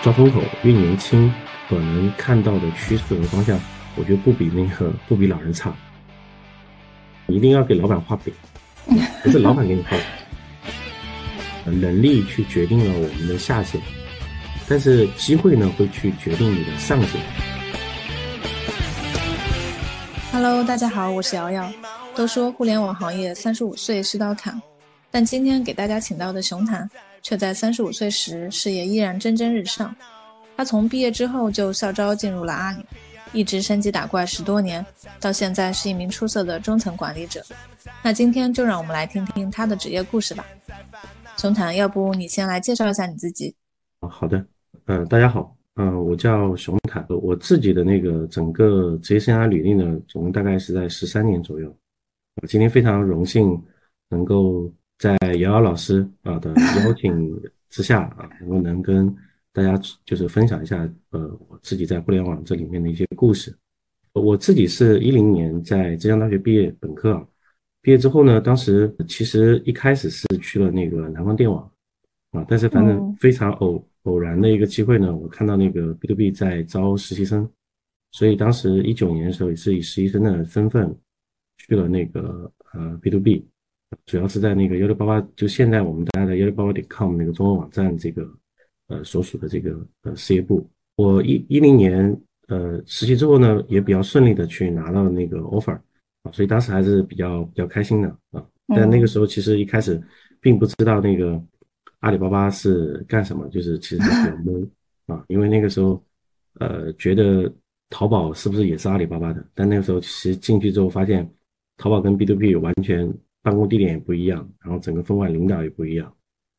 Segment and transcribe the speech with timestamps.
[0.00, 1.32] 抓风口越年轻，
[1.68, 3.58] 可能看到的趋势和方向，
[3.96, 5.74] 我觉得不比那个不比老人差。
[7.26, 8.32] 一定要给老板画饼，
[9.24, 9.90] 不是老板给你画
[11.64, 13.80] 饼，能力去决定了我们的下限，
[14.68, 17.20] 但是机会呢会去决定你的上限。
[20.32, 21.68] Hello，大家好，我是瑶瑶。
[22.14, 24.60] 都说互联网行业三十五岁是道坎，
[25.10, 26.88] 但今天给大家请到的熊谈，
[27.22, 29.94] 却在三十五岁时事业依然蒸蒸日上。
[30.56, 32.84] 他从毕业之后就校招进入了阿里，
[33.32, 34.84] 一直升级打怪十多年，
[35.20, 37.40] 到现在是一名出色的中层管理者。
[38.02, 40.44] 那今天就让我们来听听他的职业故事吧。
[41.36, 43.54] 熊谭，要不你先来介绍一下你自己？
[44.00, 44.44] 好的，
[44.86, 51.72] 呃，大家好，嗯、我叫熊坦，我自己的那个整个职业生涯履历呢，总共大概是在十三年左右。
[52.42, 53.60] 我今天非常荣幸
[54.08, 56.52] 能够在瑶瑶老师啊的
[56.84, 59.14] 邀请之下啊，能够能跟
[59.52, 63.56] 大家就是分享一下呃我自己在互联网这里面的一些故事。
[64.12, 67.26] 我自己是一零年在浙江大学毕业本科啊，
[67.80, 71.62] 毕业之后呢，当时其实一开始是去了那个南方电网
[72.32, 77.48] 啊，但是反正嗯非常偶偶然的一个机会呢，我看到那个 B to B 在招实习生，
[78.10, 80.92] 所以当时一九年的时候也是以实习生的身份
[81.58, 83.46] 去了那个呃 B to B，
[84.06, 88.28] 主要是在那个幺六八八，就现在我们大家的幺六八八点 com 那个中文网站这个
[88.88, 90.68] 呃所属的这个呃事业部。
[90.96, 95.78] 我一一零年呃实习之后呢，也比较顺利的去拿到了那个 offer
[96.22, 98.44] 啊，所以当时还是比较比较开心的啊。
[98.68, 100.00] 但那个时候其实一开始
[100.40, 101.40] 并不知道那个
[102.00, 104.68] 阿里巴巴是干什么，就是其实还比较懵
[105.06, 106.02] 啊，因为那个时候
[106.60, 107.50] 呃觉得
[107.90, 109.42] 淘宝是不是也是阿里巴巴的？
[109.54, 111.26] 但那个时候其实进去之后发现，
[111.78, 113.10] 淘宝跟 B to B 完全
[113.48, 116.14] 办公地点也不一样，然后整个分管领导也不一样，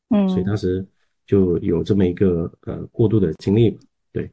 [0.08, 0.84] 嗯所以当时
[1.24, 3.78] 就有这么一个呃过渡的经历吧。
[4.12, 4.28] 对，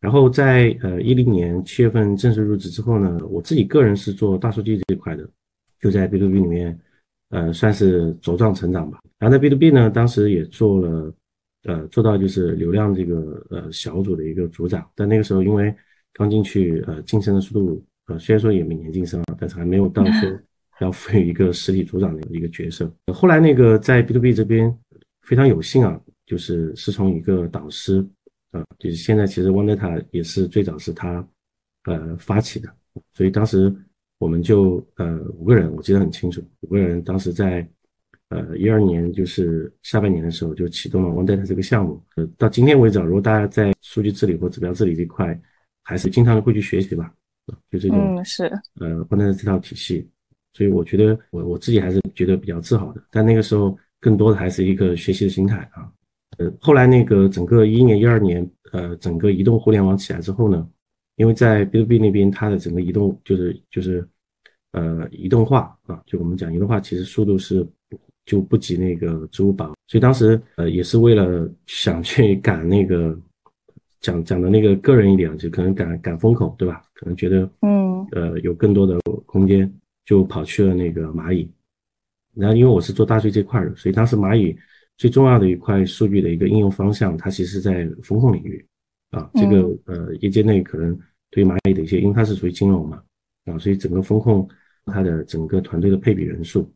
[0.00, 5.28] 然后在呃一零年七月份正式入职之后呢，我自己个人是做大数据这一块的，
[5.78, 6.76] 就在 B to B 里面
[7.28, 8.98] 呃算是茁壮成长吧。
[9.20, 11.14] 然后在 B to B 呢，当时也做了
[11.62, 15.72] 呃做到就是流量这个呃小组的一个组长，但那个时候因为
[16.12, 20.40] 刚进去，呃晋升的速度呃虽然说也每年晋升啊，但是还没有到说
[20.80, 22.90] 要赋予一个实体组长的一个角色。
[23.12, 24.76] 后来那个在 B to B 这边
[25.22, 28.06] 非常有幸啊，就是是从一个导师
[28.50, 31.26] 啊，就是现在其实 OneData 也是最早是他
[31.84, 32.68] 呃发起的，
[33.12, 33.72] 所以当时
[34.18, 37.66] 我们就呃五个人，我记得很清楚，五个人当时在
[38.28, 45.38] 呃一二年就是下半年的时候就启动了 OneData 这个项目，呃到今天为止啊，如果大家在数据治理或指标治理这块
[45.82, 47.12] 还是经常会去学习吧，
[47.46, 48.44] 啊就这种嗯是。
[48.80, 50.08] 呃 OneData 这套体系，
[50.52, 55.90] 所以我觉得我我自己还是觉得比较自豪的，但那个时候更多的还是一个学习的心态啊。
[56.38, 60.66] 呃，后来那个整个一一年、一二年，呃，整个移动互联网起来之后呢，
[61.16, 64.06] 因为在 B to B 那边，它的整个移动就是就是
[64.72, 67.66] 呃移动化啊，就我们讲移动化，其实速度是
[68.24, 73.18] 就不及那个支付宝，所以当时呃也是为了想去 赶那个
[74.00, 76.82] 讲讲的那个个人一点啊，就可能赶赶风口，对吧？
[76.94, 79.70] 可能觉得嗯呃有更多的空间，
[80.04, 81.50] 就跑去了那个蚂蚁。
[82.34, 84.56] 然后因为我是做大数据这块的，所以当时蚂蚁
[84.96, 88.64] 最重要的一块数据的一个应用方向，它其实在风控领域。
[89.10, 89.30] 啊。
[89.34, 90.98] 这个呃业界内可能
[91.30, 93.02] 对于蚂蚁的一些，因为它是属于金融嘛。
[93.46, 94.46] 啊，所以整个风控
[94.84, 96.70] 它的整个团队的配比人数，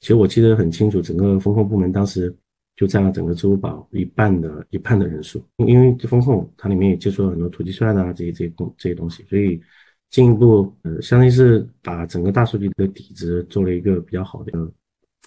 [0.00, 2.32] 其实我记得很清楚，整个风控部门当时
[2.76, 9.60] 就占了整个支付宝一半的一半的人数，因为这风控它里面也接触了很多突击算啊这些这些东这些东西，所以
[10.10, 14.72] 进一步呃相当于是把整个大数据的底子做了一个比较好的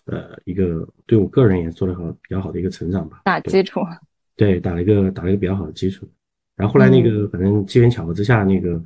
[0.06, 3.80] 呃一个对我个人也做了好比较好的一个成长吧，打基础，
[4.36, 6.08] 对，打了一个打了一个比较好的基础。
[6.56, 8.80] 然后后来那个反正机缘巧合之下，那个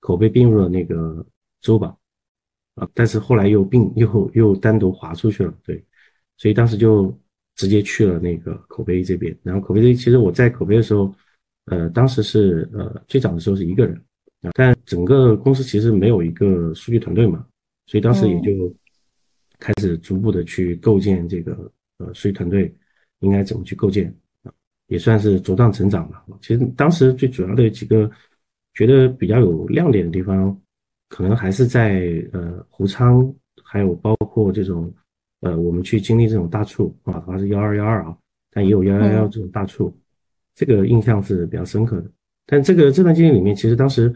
[0.00, 1.24] 口碑并入了那个
[1.62, 1.98] 支付宝
[2.74, 5.82] 啊，但是后来又并又又单独划出去了，对，
[6.36, 7.16] 所以当时就
[7.54, 9.34] 直接去了那个口碑这边。
[9.42, 11.14] 然后口碑这其实我在口碑的时候，
[11.66, 14.13] 呃，当时是呃最早的时候是一个人啊，
[14.52, 17.46] 但整个公司其实没有一个数据团队嘛，
[17.86, 18.72] 所以当时也就
[19.58, 22.72] 开始逐步的去构建这个呃数据团队
[23.20, 24.52] 应该怎么去构建啊。
[24.88, 26.22] 也算是茁壮成长吧。
[26.42, 28.10] 其实当时最主要的几个
[28.74, 30.54] 觉得比较有亮点的地方，
[31.08, 34.92] 可能还是在呃湖昌，还有包括这种
[35.40, 38.14] 呃我们去经历这种大促啊，哪怕是幺二幺二啊，
[38.50, 39.96] 但也有幺幺幺这种大促，
[40.54, 42.10] 这个印象是比较深刻的。
[42.46, 44.14] 但这个这段经历里面，其实当时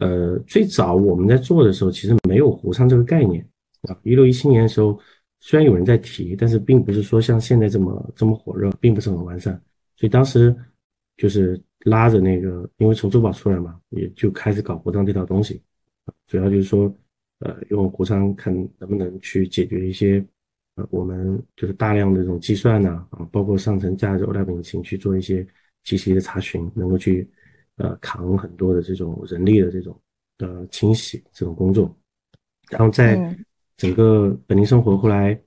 [0.00, 3.46] 呃最早我们在做的时候，其实没有胡昌这个概念
[3.82, 3.96] 啊。
[4.02, 4.98] 一六一七年的时候，
[5.40, 9.54] 虽然有人在提，但是并不是说像现在这么这么火热，并不是很完善。
[9.96, 10.54] 所以当时
[11.16, 15.60] 就是拉着那个，因为从珠宝出来嘛，也就开始搞胡仓这套东西，
[16.26, 16.92] 主要就是说，
[17.40, 20.24] 呃，用湖仓看能不能去解决一些，
[20.76, 25.46] 呃，我们就是大量的这种计算呐，啊，包括上层架着 OLED 引擎去做一些
[25.84, 27.28] 机器的查询，能够去，
[27.80, 29.98] 呃，扛很多的这种人力的这种
[30.38, 31.94] 呃清洗这种工作，
[32.70, 33.36] 然后在
[33.76, 35.38] 整个本地生活后来，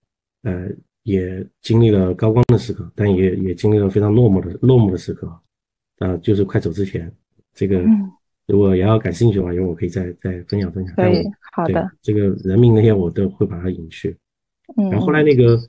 [0.44, 0.68] 呃。
[1.06, 5.28] 也经历了高光的时刻，但也也经历了非常落寞的落寞的时刻，
[5.98, 7.14] 啊，就是快走之前，
[7.54, 7.84] 这个
[8.48, 10.96] 如果瑶瑶感兴趣的话，因为我可以再再分享分享。
[10.96, 11.22] 可以，
[11.52, 11.92] 好的。
[12.02, 14.16] 这个人名那些我都会把它隐去。
[14.78, 14.90] 嗯。
[14.92, 15.60] 然后后来那个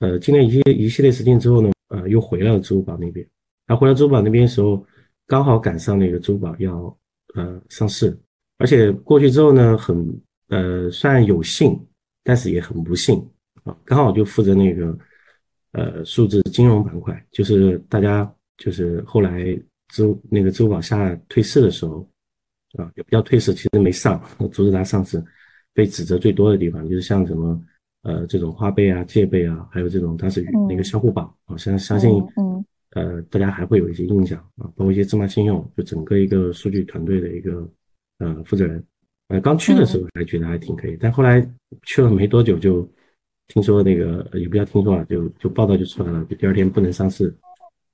[0.00, 3.26] 呃，经历一些一系列事件之后呢，呃，又回了支付宝那边。
[3.66, 4.84] 然后回到支付宝那边的时候，
[5.26, 6.98] 刚好赶上那个支付宝要
[7.34, 8.16] 呃上市，
[8.58, 11.78] 而且过去之后呢，很呃算有幸，
[12.22, 13.16] 但是也很不幸。
[13.64, 14.98] 啊，刚好就负责那个，
[15.70, 19.44] 呃，数字金融板块，就是大家就是后来
[19.88, 22.04] 支那个支付宝下退市的时候，
[22.76, 24.20] 啊，也不叫退市，其实没上，
[24.50, 25.22] 阻止它上市，
[25.72, 27.62] 被指责最多的地方就是像什么，
[28.02, 37.68] 呃，这种花呗啊、借呗啊，还有这种当时那个相互宝，啊，相相信，嗯，呃，大家还会有一些印象啊，包括一些芝麻信用，就整个一个数据团队的一个
[38.18, 38.82] 呃负责人，
[39.28, 41.40] 呃，刚去的时候还觉得还挺可以，但后来
[41.82, 42.88] 去了没多久就。
[43.48, 47.34] 听说那个也不要听说啊，就就报道就出来了，就第二天不能上市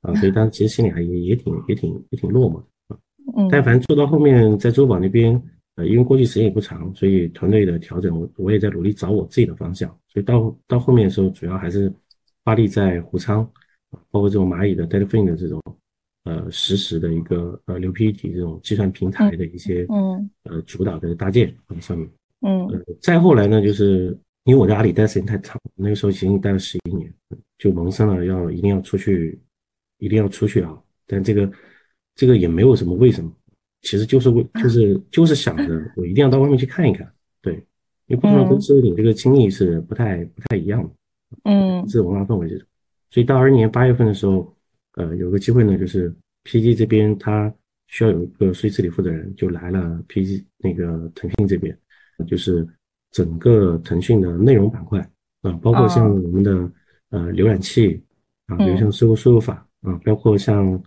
[0.02, 2.96] 啊，所以当时其实心里还也也挺也挺也挺落寞啊。
[3.34, 5.42] 嗯，但反正做到后面在珠宝那边，
[5.74, 9.88] 呃，因为过去时间也不长，所以团队的调整，我我也在努力找我自己的方向。
[10.06, 11.92] 所以到到后面的时候，主要还是
[12.44, 13.50] 发力在湖仓，
[14.11, 15.62] 包括这种蚂蚁的 Delphine 的这种
[16.25, 22.08] 呃实时的一个呃流 P 体这种计算平台的一些嗯呃主导的搭建啊上面。
[22.40, 24.17] 嗯，呃，再后来呢就是。
[24.44, 27.12] 因为我在阿里待时间太长，那个时候已经待了十一年，
[27.58, 29.38] 就萌生了要一定要出去，
[29.99, 30.75] 一定要出去啊！
[31.06, 31.52] 但这个
[32.14, 33.31] 这个也没有什么为什么，
[33.82, 37.06] 其实就是为就是 就是想着我一定要到外面去看一看，
[37.43, 37.52] 对，
[38.06, 40.91] 因为不同的公司你这个经历是不太不太一样的，
[41.44, 42.67] 嗯，是文化氛围这种，
[43.10, 44.55] 所以到二一年八月份的时候，
[44.94, 46.14] 呃，有个机会呢，就是
[46.44, 47.52] PG 这边他
[47.87, 51.76] 需要有一个数据治理负责人，就来了 PG 那个腾讯这边，
[52.26, 52.66] 就是。
[53.10, 55.00] 整个腾讯的内容板块
[55.40, 56.70] 啊，包括像我们的
[57.08, 57.99] 呃浏览器
[58.49, 60.78] 啊，比如像搜输入法啊，包括像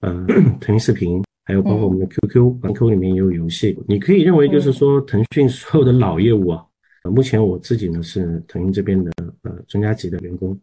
[0.00, 0.26] 呃
[0.60, 3.74] 腾讯视频，还有包括我们的 QQ，玩 QQ 里面也有游戏。
[3.88, 6.62] 你可以认为就是说腾讯所有的老业务啊，
[7.04, 9.10] 目前我自己呢是腾讯这边的
[9.40, 10.54] 呃专家级的员工。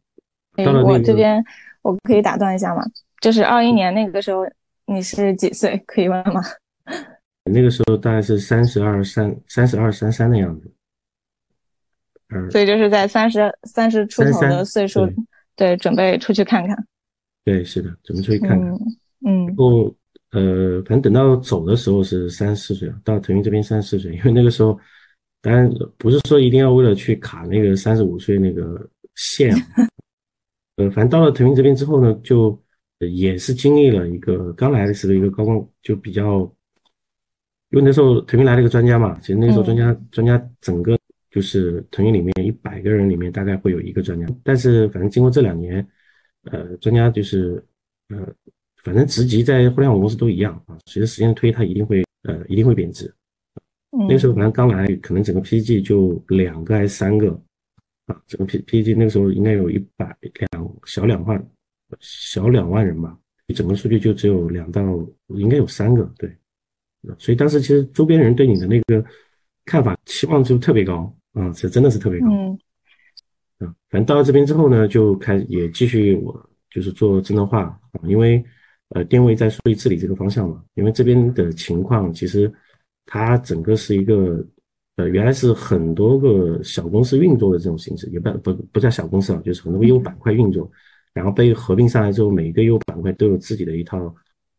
[0.65, 1.43] 我这边
[1.81, 2.81] 我可以打断一下吗？
[3.21, 4.45] 就是二一年那个时候
[4.85, 5.81] 你是几岁？
[5.85, 6.41] 可以问吗？
[7.45, 10.71] 那个时候大概是三十二三三十二三三的样子。
[12.51, 15.07] 所以就是在三十三十出头的岁数，
[15.55, 16.77] 对，准备出去看看。
[17.45, 18.69] 对，是的，准备出去看看。
[19.25, 19.45] 嗯。
[19.45, 19.95] 然后，
[20.31, 24.77] 呃，反正等到走的时候是三十四岁到腾讯这边三十四岁，因为那个时候，
[25.41, 29.55] 当然不是说一定要为了去卡那个三十五岁那个线。
[30.77, 32.59] 呃，反正到了腾讯这边之后呢，就
[32.99, 36.39] 也是经历了一个刚来的时候一个高光，就比较，
[37.69, 40.97] 因为那时候腾讯来了一个专家嘛，其实那时候专家专家整个。
[41.29, 45.85] 就是腾讯里面一百个人里面大概会有一个专家，但是反正经过这两年，
[46.45, 47.63] 呃，专家就是
[48.09, 48.27] 呃，
[48.81, 53.13] 反正职级在互联网公司都一样啊，随着时间推，它一定会呃一定会贬值。
[53.91, 57.39] 那个时候反正刚来，可能整个 PG 就两个还是三个
[58.07, 60.17] 啊，整个 P PG 那个时候应该有一百
[60.51, 61.49] 两小两万
[61.99, 63.17] 小两万人吧，
[63.55, 64.81] 整个数据就只有两到
[65.27, 66.35] 应该有三个对，
[67.17, 69.05] 所以当时其实周边人对你的那个
[69.65, 71.13] 看法期望就特别高。
[71.33, 72.25] 啊，这真的是特别高。
[72.31, 72.59] 嗯，
[73.59, 78.43] 啊，反正到了这边之后呢，就开也继续我就是做智能化啊，因为
[78.89, 80.63] 呃定位在数据治理这个方向嘛。
[80.73, 82.51] 因为这边的情况其实
[83.05, 84.43] 它整个是一个
[84.97, 90.69] 呃原来是很多个小公司运作的这种形式，也不不不叫小公司啊，就是很多业务板块运作，
[91.13, 94.13] 然后被合并上来之后，每一个业务板块都有自己的一套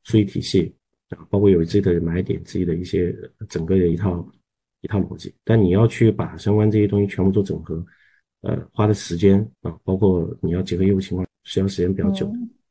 [0.04, 0.74] 数据体系
[1.10, 3.14] 啊，包括有自己的买点，自己的一些
[3.48, 4.26] 整个的一套。
[4.80, 7.84] 一套逻辑，但你要去把相关这些东西全部做整合，
[8.42, 12.28] 呃，花的时间啊，包括你要结合业务情况，需要时间比较久。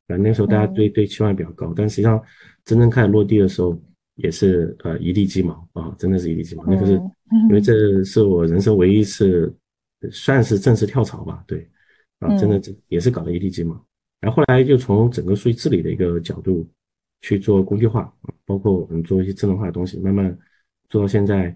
[0.08, 2.24] 反正那时候大家对对期望比较高，但实际上
[2.64, 3.78] 真正开始落地的时候，
[4.18, 6.64] 也是呃一地鸡毛啊，真的是一地鸡毛。
[6.68, 6.94] 那个是
[7.48, 9.52] 因为这是我人生唯一一次
[10.12, 11.68] 算是正式跳槽吧，对，
[12.20, 13.74] 啊，真的这也是搞得一地鸡毛。
[14.20, 16.68] 然后后来就从整个数据治理的一个角度
[17.22, 18.14] 去做工具化，
[18.46, 20.38] 包括我们做一些智能化的东西，慢慢
[20.90, 21.56] 做到现在。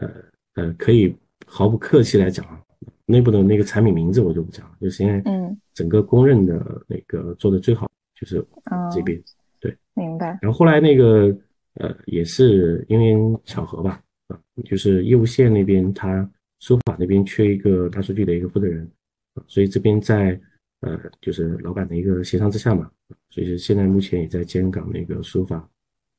[0.00, 0.08] 呃
[0.54, 1.14] 呃，可以
[1.44, 2.58] 毫不客气来讲啊，
[3.04, 7.86] 内部的那个产品名字我就不讲了，就是现在嗯，整个公认的那个做的最好
[8.18, 8.42] 就是
[8.90, 9.22] 这边，
[9.60, 10.38] 对，明白。
[10.40, 11.36] 然后后来那个
[11.74, 16.28] 呃，也是因为巧合吧，啊，就是业务线那边他
[16.60, 18.88] 书法那边缺一个大数据的一个负责人，
[19.34, 20.38] 啊，所以这边在
[20.80, 22.90] 呃，就是老板的一个协商之下嘛，
[23.30, 25.68] 所以是现在目前也在兼岗那个书法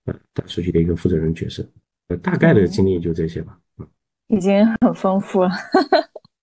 [0.06, 1.64] 呃大数据的一个负责人角色，
[2.08, 3.88] 呃，大概的经历就这些吧，嗯，
[4.30, 5.50] 已经很丰富了，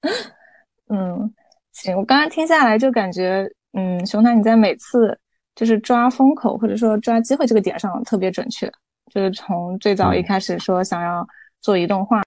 [0.88, 1.34] 嗯，
[1.72, 5.18] 行，我刚刚听下来就感觉，嗯，熊坦你在每次
[5.54, 8.70] 就是抓风口或者说抓机会这个点上特别准确，
[9.10, 11.26] 就是从最早一开始说想要
[11.60, 12.22] 做移动化，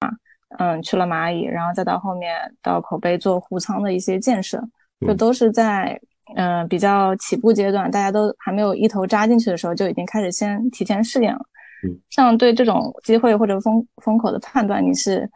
[0.59, 4.61] 嗯，去了蚂蚁，然后再到后面到口碑做湖仓的一些建设。
[5.05, 5.99] 就都是在
[6.37, 11.41] 嗯比较起步阶段，大家都还没有一头扎进去的时候，就已经开始先提前试验了。
[11.83, 15.29] 嗯，像对这种机会或者风风口的判断，你是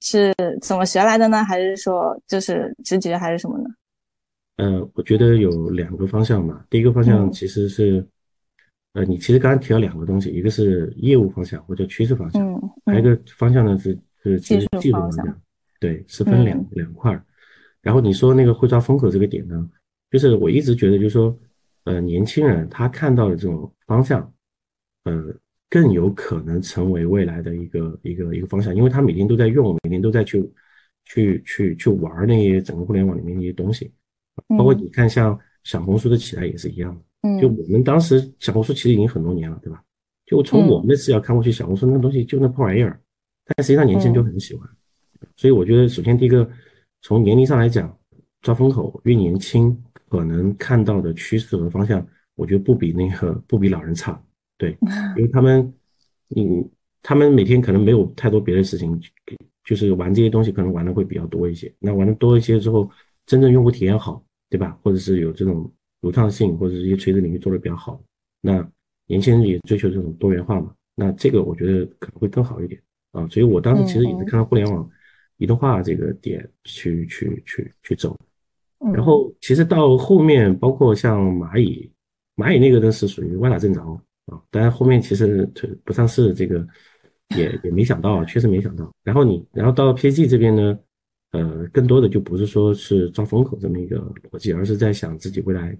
[0.00, 1.44] 是怎么学来的呢？
[1.44, 3.64] 还是说就是直觉还是什么呢？
[4.56, 6.64] 呃，我觉得有两个方向嘛。
[6.70, 8.06] 第一个方向其实是，
[8.94, 15.40] 呃，你其实刚刚提到两个东西，一个是业务方向或者趋势方向，嗯，还有一个方向呢是是技术技术方向，
[15.78, 17.22] 对，是分两两块儿。
[17.82, 19.68] 然后你说那个会抓风口这个点呢，
[20.10, 21.36] 就是我一直觉得，就是说，
[21.84, 24.32] 呃，年轻人他看到的这种方向，
[25.04, 25.22] 呃，
[25.68, 30.48] 更有可能成为未来的一个一个一个方向，因为他每天都在用，每天都在去
[31.04, 33.92] 去去去玩那些整个互联网里面的一些东西，
[34.56, 37.02] 包括你看像小红书的起来也是一样的，
[37.40, 39.82] 就我们当时小红书其实已经很多年了，对吧？
[40.26, 43.00] 就从我们的视角看过去，小红书那个东西就那破玩意儿，
[43.44, 44.68] 但实际上年轻人就很喜欢，
[45.36, 46.48] 所以我觉得首先第一个。
[47.06, 47.94] 从年龄上来讲，
[48.40, 49.76] 抓风口越年轻，
[50.08, 52.02] 可能看到的趋势和方向，
[52.34, 54.18] 我觉得不比那个不比老人差。
[54.56, 54.74] 对，
[55.14, 55.70] 因为他们，
[56.34, 56.66] 嗯，
[57.02, 58.98] 他们每天可能没有太多别的事情，
[59.66, 61.70] 就是玩这些东西，可能玩的会比较多一些。
[61.78, 62.90] 那玩的多一些之后，
[63.26, 64.78] 真正用户体验好，对吧？
[64.82, 65.70] 或者是有这种
[66.04, 68.00] 流畅性，或者一些垂直领域做的比较好，
[68.40, 68.64] 那
[69.06, 70.72] 年轻人也追求这种多元化嘛。
[70.94, 72.80] 那这个我觉得可能会更好一点
[73.12, 73.26] 啊。
[73.28, 74.88] 所以我当时其实也是看到互联网。
[75.38, 78.16] 移动化这个点去去去去走，
[78.94, 81.90] 然后其实到后面，包括像蚂蚁，
[82.36, 83.80] 蚂蚁那个呢是属于歪打正着
[84.26, 85.44] 啊，当然后面其实
[85.84, 86.64] 不上市这个
[87.36, 88.88] 也也没想到，确实没想到。
[89.02, 90.78] 然后你然后到 PG 这边呢，
[91.32, 93.98] 呃，更多的就不是说是抓风口这么一个
[94.30, 95.76] 逻辑，而是在想自己未来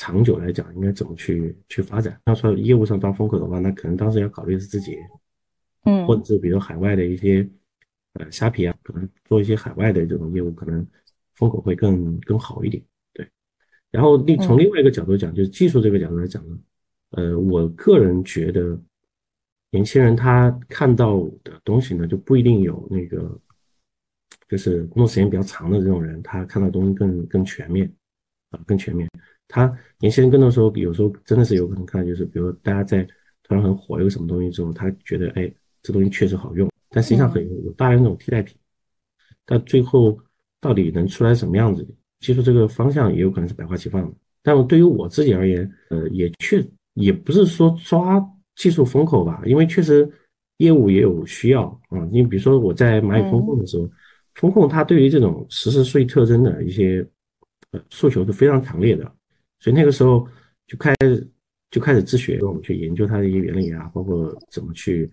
[0.00, 2.18] 长久来讲应该怎么去去发展。
[2.24, 4.96] 要说业务上抓风口的话，那可能当时要考虑是自己，
[5.84, 7.46] 嗯，或者是比如海外的一些。
[8.14, 10.84] 呃，虾皮啊，可能做一些海外的这种业务，可能
[11.36, 12.82] 风口会更更好一点。
[13.12, 13.24] 对，
[13.92, 16.58] 然后另从另外一个角度讲，就是技术这个角度来讲呢，
[17.10, 18.76] 呃，我个人觉得，
[19.70, 23.40] 年轻人他看到的东西呢，就不一定有那个，
[24.48, 27.88] 就是工作时间比较长的这种人，他看到东西更更全面
[28.50, 29.08] 啊，更全面。
[29.50, 33.02] 他年轻人更多时候，有时候真的是有可能看，就是比如大家在
[33.42, 35.52] 突然很火一个什么东西之后，他觉得哎，
[35.82, 36.70] 这东西确实好用。
[36.88, 38.56] 但实际上很有大量那种替代品，
[39.44, 40.18] 但最后
[40.60, 41.86] 到底能出来什么样子？
[42.20, 44.16] 其实这个方向也有可能是百花齐放的。
[44.42, 46.64] 但对于我自己而言，呃，也确
[46.94, 48.20] 也不是说抓
[48.56, 50.10] 技术风口吧，因为确实
[50.58, 52.06] 业务也有需要啊。
[52.10, 53.88] 你比如说我在蚂蚁风控的时候，
[54.34, 57.06] 风控它对于这种实时数据特征的一些
[57.72, 59.10] 呃诉求是非常强烈的，
[59.60, 60.26] 所以那个时候
[60.66, 60.92] 就开
[61.70, 65.08] 就开始自学，我们去研究它的一些原理啊，包括怎么去。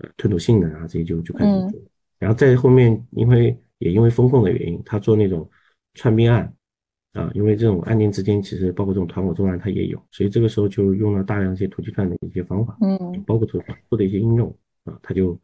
[0.00, 1.80] 呃，吞吐性能啊，这些就就开始做，
[2.20, 3.46] 然后在后面，因为
[3.78, 5.50] 也因为风控的原因，他做那种
[5.94, 6.54] 串并案
[7.14, 15.36] 啊，因为这种案件之间其实包括这种团伙作案，它也有，所以这个时候就用了大量一些突击串的一些方法，嗯，包括突做的一些应用啊，它就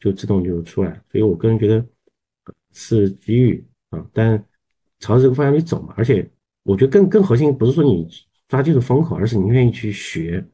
[0.00, 1.86] 就自动就出来，所以我个人觉得
[2.72, 4.44] 是机遇啊，但
[4.98, 6.28] 朝着这个方向去走嘛，而且
[6.62, 8.06] 我觉得更更核心不是说你
[8.48, 10.44] 抓技术风口，而是你愿意去学，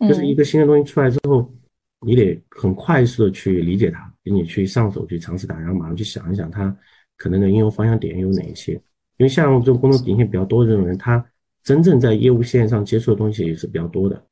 [0.00, 1.52] 就是一个新的东西出来之后。
[2.00, 6.72] 你得很快速的去理解它，给你去上手去尝试它，然后马上去想一想它
[7.16, 8.74] 可能的应用方向点有哪一些。
[9.16, 11.26] 因为像这种工作底线比较多的这种人，他
[11.64, 14.24] 真正在业务线上接触的东西也是比较多的。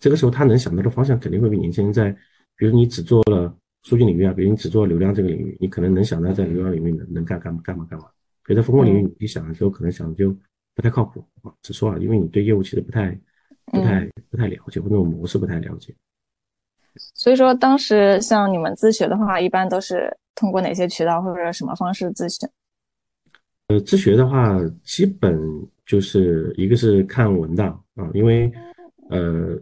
[0.00, 2.10] 这个时候他能想到的方向肯定会比年轻人在，
[2.56, 8.06] 比如你只做了数据领域啊，比如你只做流量这个领域，你可能能想到在流量领域能能干干嘛干嘛干嘛。
[8.46, 10.34] 比如在风控领域，你想的时候可能想的就
[10.74, 11.52] 不太靠谱啊。
[11.62, 13.10] 只说啊，因为你对业务其实不太
[13.66, 15.92] 不太不太了解，或者模式不太了解。
[17.14, 22.48] 所以说，当时像你们自学的话，一般都是通过哪些渠道或者什么方式自学？
[23.66, 25.36] 呃，自学的话，基本
[25.84, 28.50] 就是一个是看文档啊，因为
[29.10, 29.60] 呃，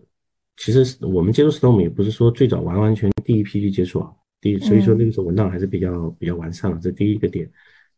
[0.59, 4.13] 其实我们接触 Storm 也不是说最早完完全第一批去接触啊，
[4.43, 7.51] 第所以说那个时候文档还是比较比较完善的，这第一个点。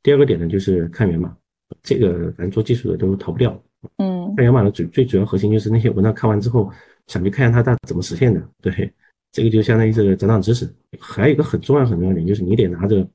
[0.06, 1.36] 第二个点呢，就是看源码，
[1.82, 3.60] 这个反正做技术的都逃不掉。
[3.96, 6.70] 嗯，看源码的最最主要核心就是那些文章看完之后。
[7.08, 8.42] 想去看一下它它怎么实现的。
[8.60, 8.92] 对，
[9.30, 10.68] 这个就相当于是长长知识。
[10.98, 13.08] 还有一个很重要很重要的点，就是你得拿着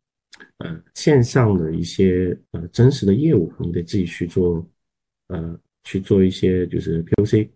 [0.60, 4.66] 呃线上的一些呃真实的业务，你得自己去做
[5.28, 7.50] 呃去做一些就是 POC。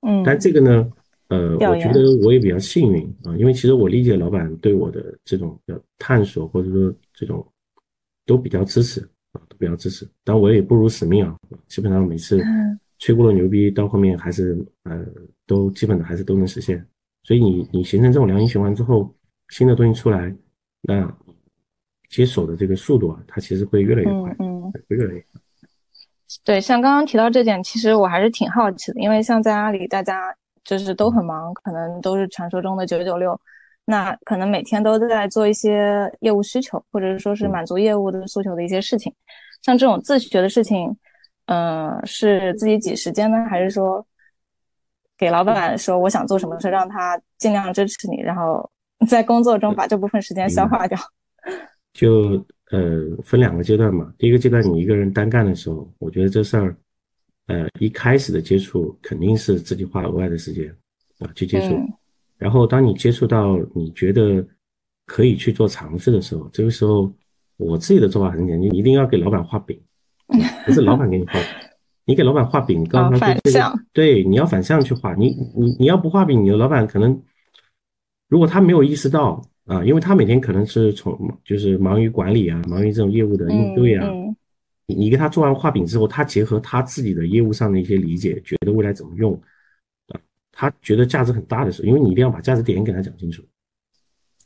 [0.00, 0.90] 嗯，但这个呢，
[1.28, 5.56] 呃，我觉得我也比较幸运啊，因为其实我理解老板对我的这种
[5.96, 7.46] 探索或者说这种
[8.26, 9.00] 都比较支持
[9.32, 10.06] 啊，都比较支持。
[10.24, 11.34] 但我也不辱使命啊，
[11.68, 12.42] 基本上每次
[12.98, 15.02] 吹过了牛逼，到后面还是呃
[15.46, 16.84] 都基本的还是都能实现。
[17.22, 19.14] 所以你你形成这种良性循环之后，
[19.48, 20.34] 新的东西出来，
[20.82, 21.10] 那
[22.08, 25.40] 接手的这个速度啊，它其实会越来越快，嗯，会越来越快。
[26.44, 33.38] 对，像刚刚提到这点，其实我还是挺好奇的，因为像在阿里，大家就是都很忙，可能都是传说中的九九六，
[33.86, 39.10] 那可能每天都在做一些业务需求，或者说是满足业务的诉求的一些事情。
[39.62, 40.94] 像这种自学的事情，
[41.46, 44.06] 嗯，是自己挤时间呢，还是说
[45.16, 48.68] 给老板说我想做什么事，让他尽量支持你，然后
[49.08, 50.98] 在工作中把这部分时间消化掉？
[51.94, 52.44] 就。
[52.72, 54.12] 呃，分两个阶段嘛。
[54.18, 56.76] 第一个阶段，你一个人单干的时候，我觉得这事儿，
[57.46, 60.68] 呃，一开始的接触肯定是自己花额外的时间
[61.20, 61.78] 啊去接触。
[62.38, 64.46] 然后，当你接触到你觉得
[65.06, 67.12] 可以去做尝试的时候，这个时候
[67.56, 69.80] 我自己的做法很简单，你一定要给老板画饼，
[70.66, 71.32] 不是老板给你画，
[72.04, 73.34] 你给老板画饼， 告诉他
[73.92, 75.14] 对，你要反向去画。
[75.14, 77.22] 你你你要不画饼，你的老板可能
[78.28, 79.42] 如果他没有意识到。
[79.66, 84.08] 啊，因为他每天可能是从就是忙于管理啊，忙于这种业务的应对啊。
[84.86, 89.40] 你你给他做完画饼之后，他结合他自己的业务上的一些理解，觉得未来怎么用啊，
[90.58, 93.42] 他觉得价值很大的时候，因为你一定要把价值点给他讲清楚，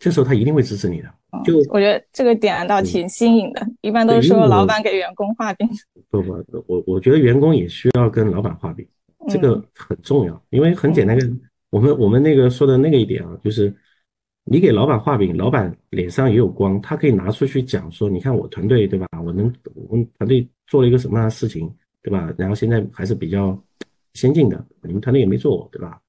[0.01, 1.09] 这时候他一定会支持你的。
[1.45, 5.69] 就我觉得这个点倒挺新颖的，一般都是说老板给员工画饼。
[6.11, 8.85] 不不，我我觉得员工也需要跟老板画饼，
[9.29, 11.17] 这个很重要，因为很简单，
[11.71, 13.73] 我们我们那个说的那个一点啊，就是。
[14.45, 19.07] 你给老板画饼，老板脸上也有光，他可以拿出去讲说：“你看我团队对吧？
[19.23, 22.33] 我能我们团队做了一个什么样的事情，对吧？
[22.39, 23.57] 然后现在还是比较
[24.15, 26.00] 先进的，你们团队也没做，对吧？”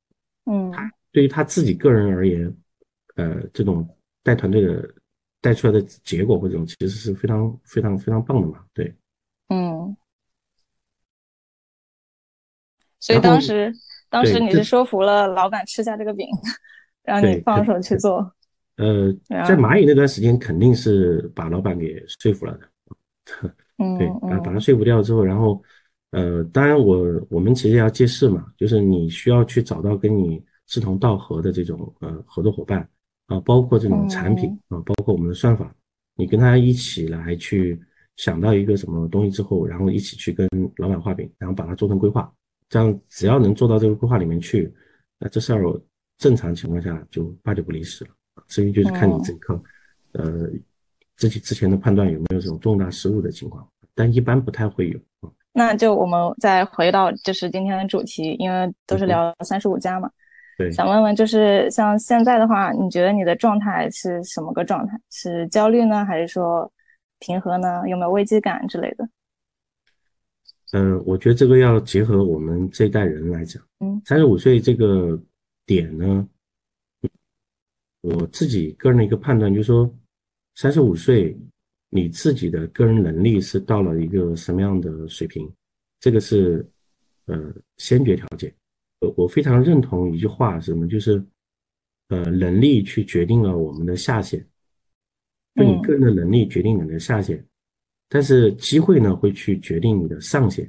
[0.46, 0.72] 嗯，
[1.12, 2.54] 对于他自己个人而言，
[3.16, 3.88] 呃，这种
[4.24, 4.90] 带团队的
[5.40, 8.94] 带出来的结果或者这种其实是非常非常非常棒的嘛，对。
[9.50, 9.96] 嗯。
[13.00, 13.72] 所以当时
[14.10, 16.28] 当时你是说服了老板吃下这个饼。
[17.04, 18.32] 让你放手去做，
[18.78, 22.70] 呃，在蚂蚁那段时间肯定是把老板给说服了的，
[23.98, 25.60] 对，把把他说服掉之后，然后，
[26.12, 32.88] 呃，当然我我们其实要借势嘛，就是你需要去找到跟你志同道合的这种呃合作伙伴
[33.28, 35.74] 啊，包括这种产品啊，包括我们的算法，
[36.16, 37.80] 你跟他一起来去
[38.18, 40.48] 想到一个什么东西之后，然后一起去跟
[40.78, 42.32] 老板画饼，然后把它做成规划，
[42.70, 44.74] 这样只要能做到这个规划里面去，
[45.20, 45.82] 那这事儿。
[46.18, 48.12] 正常情况下就八九不离十了，
[48.48, 49.60] 至于就是看你这个，
[50.12, 50.48] 呃，
[51.16, 55.00] 自己之前的判断有没有这种重大失误的情况，但一般不太会有。
[55.54, 60.10] 那就我们再回到就是今天的主题，因为都是聊三十五加嘛，
[60.58, 65.00] 对，想问问就是像现在的话，你觉得你的状态是什么个状态？
[65.10, 66.72] 是焦虑呢，还是说
[67.20, 67.84] 平和呢？
[67.88, 69.08] 有没有危机感之类的？
[70.74, 75.20] 嗯，我觉得这个要结合我们这一代人来讲，嗯，三十五岁这个。
[75.64, 76.28] 点呢？
[78.02, 79.90] 我自己个人的一个判断就是说，
[80.56, 81.38] 三十五岁，
[81.94, 85.48] 你自己的个人能力是到了一个什么样的水平？
[86.00, 86.66] 这个是
[87.26, 88.52] 呃先决条件。
[89.02, 90.88] 我我非常认同一句话，什么？
[90.88, 91.24] 就是
[92.08, 94.40] 呃能力去决定了我们的下限，
[95.56, 97.46] 就你个人的能力决定你的下限，
[98.08, 100.66] 但是机会呢会去决定你的上限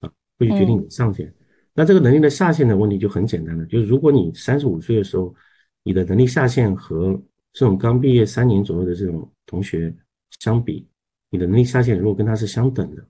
[0.00, 1.32] 啊，会去决定你的上限。
[1.74, 5.34] 那这个能力的下限的问题就很简单了，就是如果你三十五岁的时候，
[5.82, 7.12] 你的能力下限和
[7.52, 9.94] 这种刚毕业三年左右的这种同学
[10.38, 10.86] 相比，
[11.30, 13.04] 你的能力下限如果跟他是相等的，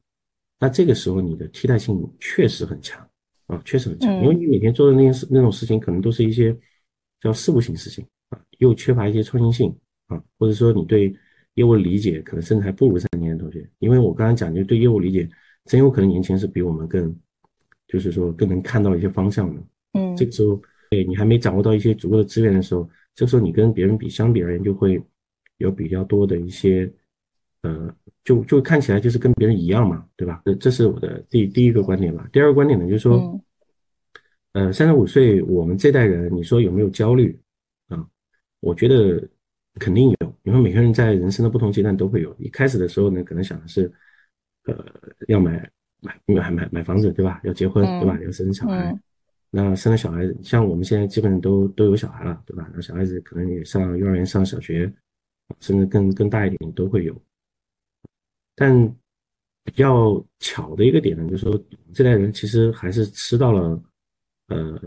[0.59, 3.07] 那这个时候你的替代性确实很强
[3.47, 6.57] 啊，确实很强，因为你每天做的那些事那种事情，可能都是一些
[7.21, 11.15] 叫事务性事情啊，又缺乏一些创新性啊，或者说你对
[11.55, 15.29] 业务理解可能甚至还不如三年的同学，因为我刚才讲就对业务理解，
[15.67, 17.15] 真有可能年轻人是比我们更。
[17.93, 19.61] 就是说更能看到一些方向的，
[19.95, 25.03] 嗯，这个时候，对你还没掌握到一些足够的资源的时候，这时候你跟别人比，相比而言就会
[25.57, 26.89] 有比较多的一些，
[27.63, 27.95] 呃，
[28.25, 30.43] 就就看起来就是跟别人一样嘛，对吧？
[30.45, 32.29] 这这是我的第第一个观点吧。
[32.33, 33.41] 第二个观点呢，就是说，
[34.53, 37.39] 呃，三十五岁我们这代人，你说有没有焦虑
[37.89, 38.07] 啊？
[38.61, 39.23] 我觉得
[39.75, 42.35] 肯定有，因为每个人在人生的不同阶段都会有。
[42.39, 43.93] 一开始的时候呢，可能想的是，
[44.65, 44.85] 呃，
[45.29, 45.71] 要买。
[46.03, 47.43] 买买买买房子对吧？
[47.45, 48.19] 要结婚对吧？
[48.25, 48.99] 要生小孩，
[49.51, 52.67] 那生了小孩子，像我们现在基本上都都有小孩了，对吧？
[52.75, 54.91] 那小孩子可能也上幼儿园、上小学，
[55.61, 57.15] 甚至更更大一点都会有。
[58.61, 58.95] 但
[59.65, 63.83] 比较巧的一个点呢，就是说这代人其实还是吃到了
[64.49, 64.79] 呃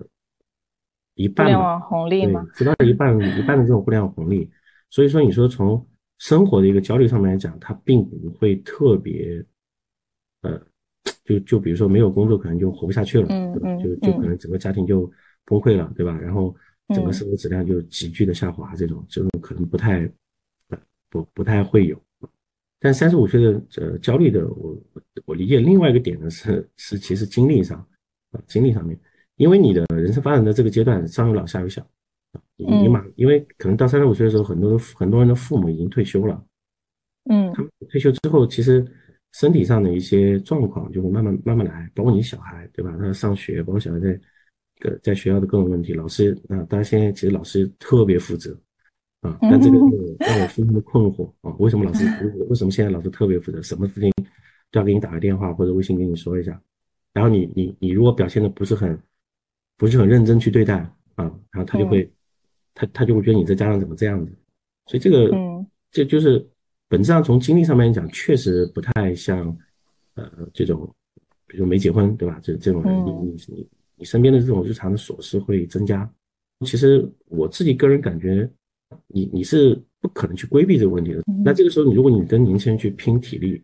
[1.16, 4.48] 一半吧，红利嘛，吃到了一半 一半的这种互联网红利。
[4.92, 5.84] 所以说，你说从
[6.20, 9.44] 生活的一个焦虑上面来讲，它并不会特别
[10.42, 10.62] 呃。
[11.26, 13.76] 就就比如说没有工作，可能就活不下去了，对吧？
[13.78, 15.10] 就就可能整个家庭就
[15.46, 16.18] 崩溃了，对吧？
[16.20, 16.54] 然后
[16.90, 20.10] 整个生活质量就急剧的下滑，这种这种可能不太
[21.10, 22.02] 不不太会有。
[22.84, 24.78] 但三十五岁的呃焦虑的，我
[25.26, 27.80] 我理解另外一个点呢是是其实精力上
[28.32, 29.00] 啊精力上面，
[29.38, 31.82] 因为你的人生发展的这个阶段上有老下有小
[32.34, 36.46] 啊，你马因为可能到三十五岁的时候，很多的很多人的父母已经退休了，
[37.30, 38.86] 嗯，他们退休之后其实。
[39.36, 42.96] 身体上的一些状况就会慢慢慢慢来，包括你小孩，对吧？
[43.00, 44.20] 他上学，包括小孩在
[44.78, 48.56] 个在学校的各种问题，老师啊，当然现在其实老师特别负责
[49.24, 49.78] 啊，但这个
[50.20, 52.06] 让我非常的困惑啊，为什么老师
[52.50, 53.60] 为什么现在老师特别负责？
[53.64, 54.12] 什么事情
[54.72, 56.62] 都要给你打个电话或者微信跟你说一下，
[57.14, 58.96] 然后你你你如果表现的不是很
[59.78, 60.76] 不是很认真去对待
[61.16, 62.08] 啊，然后他就会
[62.76, 64.32] 他他就会觉得你这家长怎么这样子？
[64.86, 65.32] 所以这个
[65.90, 66.48] 这就是。
[66.90, 69.58] 本质上从经历上面讲，确实不太像，
[70.14, 70.88] 呃，这种，
[71.48, 72.40] 比如没结婚，对吧？
[72.44, 76.08] 这这种人，你你你你身边的这种日常的琐事会增加。
[76.68, 78.48] 其实我自己个人感觉，
[79.08, 81.24] 你你是不可能去规避这个问题的。
[81.44, 83.62] 那这个时候，你如果你跟年轻人去拼体力，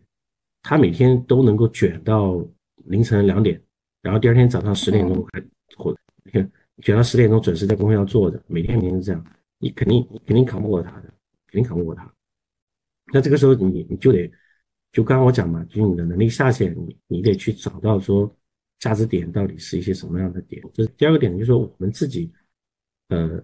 [0.62, 2.44] 他每天都能够卷到
[2.86, 3.60] 凌晨两点，
[4.02, 5.42] 然后第二天早上十点钟还
[5.76, 5.96] 或
[6.82, 9.24] 卷到十点钟准时在工会上坐着，每天每天是这样，
[9.58, 11.12] 你肯定肯定扛不过他的，
[11.48, 12.10] 肯定扛不过他。
[13.12, 14.30] 那这个时候你你就得，
[14.92, 18.34] 就刚刚我讲嘛，就是你的能力下限，你你得去找到说
[18.78, 20.62] 价值点到底是一些什么样的点。
[20.72, 22.32] 这是第二个点，就是说我们自己，
[23.08, 23.42] 呃，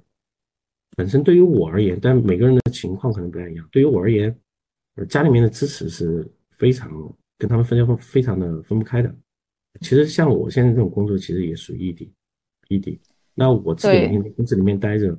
[0.94, 3.68] 本身对于我而言，但每个人的情况可能不太一样。
[3.72, 4.34] 对于我而言，
[4.96, 6.26] 呃，家里面的支持是
[6.58, 6.90] 非常
[7.38, 9.14] 跟他们分分非常的分不开的。
[9.80, 12.12] 其实像我现在这种工作，其实也属于异地，
[12.68, 12.98] 异地。
[13.34, 15.18] 那我自己每天在公司里面待着，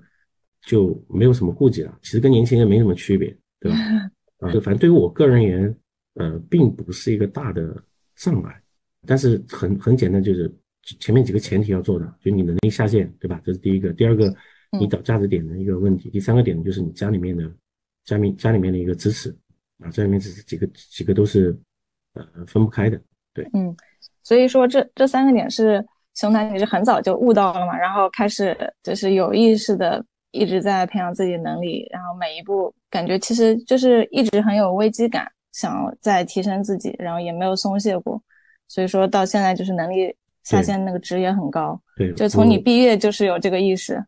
[0.66, 2.00] 就没有什么顾忌了。
[2.02, 3.78] 其实跟年轻人没什么区别，对吧？
[4.42, 5.78] 啊，就反正对于我个人而言，
[6.16, 7.76] 呃，并不是一个大的
[8.16, 8.60] 障碍，
[9.06, 10.52] 但是很很简单，就是
[11.00, 13.40] 前面几个前提要做的，就你能力下限，对吧？
[13.46, 13.94] 这是第一个。
[13.94, 14.34] 第二个，
[14.72, 16.10] 你找价值点的一个问题。
[16.10, 17.44] 第三个点就是你家里面的
[18.06, 19.30] 家里家里面的一个支持
[19.80, 21.58] 啊，家里面这几个几个都是
[22.14, 23.00] 呃分不开的。
[23.34, 23.76] 对，嗯，
[24.24, 30.04] 所以说这这三个点是熊楠你是很早就悟到了嘛，然后开始就是有意识的。
[30.32, 38.22] 一直在培养自己的能力，然后每一步感觉其实就是一直很有危机感，想再提升自己，然后也没有松懈过，
[38.68, 41.82] 所以说到现在就是能力下线那个值也很高。
[41.96, 44.04] 对，就从你毕业就是有这个意识。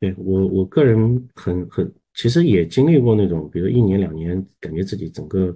[0.00, 5.54] 对我我个人很很，其实也经历过那种，比如一年两年，感觉自己整个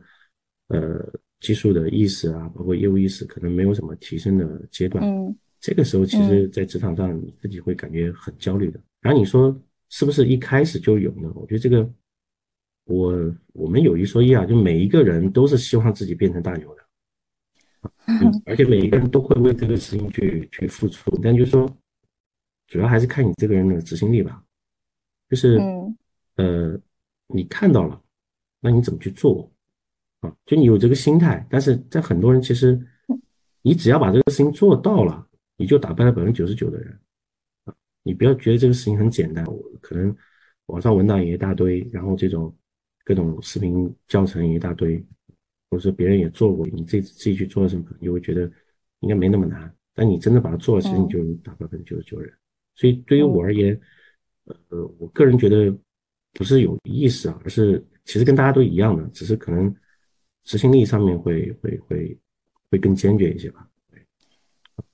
[0.69, 1.05] 呃
[1.41, 5.03] 技术的意识啊，包括业务意识可能没有什么提升的阶段。
[5.05, 8.79] 嗯，这个时候其实，在职场上你自己会感觉很焦虑的。
[9.01, 9.59] 然后你说。
[9.91, 11.31] 是不是一开始就有呢？
[11.37, 11.89] 我觉得这个，
[12.87, 16.83] 我我们有一说一啊，就每一个人都是希望自己变成大牛的，
[18.45, 21.17] 而且每一个人都会为这个事情去去付出。
[21.23, 21.71] 但就是说，
[22.67, 24.43] 主要还是看你这个人的执行力吧。
[25.29, 25.59] 就是，
[26.37, 26.79] 呃，
[27.27, 28.01] 你看到了，
[28.61, 29.51] 那你怎么去做
[30.21, 30.37] 啊？
[30.47, 32.79] 就你有这个心态，但是在很多人其实，
[33.63, 36.99] 你只要把这个事情做到了，你就打败了百分之九十九的人
[37.65, 37.75] 啊。
[38.03, 40.15] 你不要觉得这个事情很简单，我可能
[40.67, 42.55] 网上文档也一大堆，然后这种
[43.05, 44.99] 各种视频教程也一大堆，
[45.71, 48.51] 或者说别人也做过，你自己自己去做的时候，你会觉得
[49.01, 49.75] 应该没那么难。
[49.95, 52.33] 但你真的把它做了，其实你就打百分之九十九人。
[52.75, 53.79] 所以对于我而言，
[54.45, 55.75] 呃，我个人觉得
[56.33, 59.75] 不是有意思啊，而是其实跟大家都一样的，只是可能
[60.45, 62.19] 执行力上面会会会
[62.71, 63.67] 会更坚决一些吧。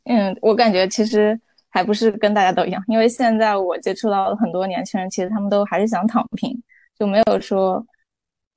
[0.04, 1.40] 嗯，我感觉其实。
[1.72, 6.60] 还不是跟大家都一样，因为现在我接触到很多年轻人，其实他们都还是想躺平，
[6.98, 7.86] 就没有说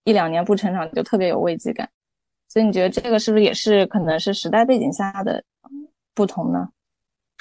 [0.06, 1.88] 一两年不成长就特别有危机感。
[2.48, 5.44] 所以你觉得这个是不是也是可能是时代背景下的
[6.16, 6.68] 不同呢？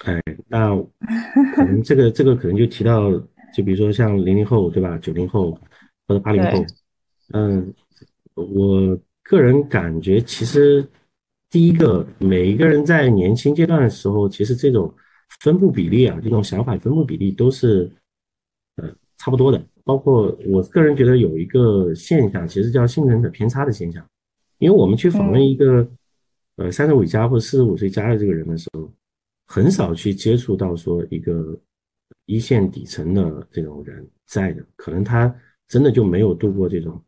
[0.05, 0.77] 哎，那
[1.55, 3.11] 可能这个这个可能就提到，
[3.55, 4.99] 就比如说像零零后对吧？
[4.99, 5.53] 九零后
[6.07, 6.65] 或者八零后，
[7.33, 7.73] 嗯，
[8.35, 10.87] 我个人感觉其实
[11.51, 14.93] 第一个，每一个人在年轻阶段的时候，其实这种。
[15.41, 17.91] 分布比例啊，这种想法分布比例都是
[18.77, 19.61] 呃差不多的。
[19.83, 24.07] 包括我个人觉得有一个现象，其实叫幸存者偏差的现象。
[24.59, 25.89] 因为我们去访问一个
[26.57, 28.93] 呃三十五加或者四十五岁加的这个人的时候，
[29.53, 31.55] 很少去接触到说一个
[32.25, 35.35] 一线底层的这种人在的，可能他
[35.69, 36.99] 真的就没有度过这种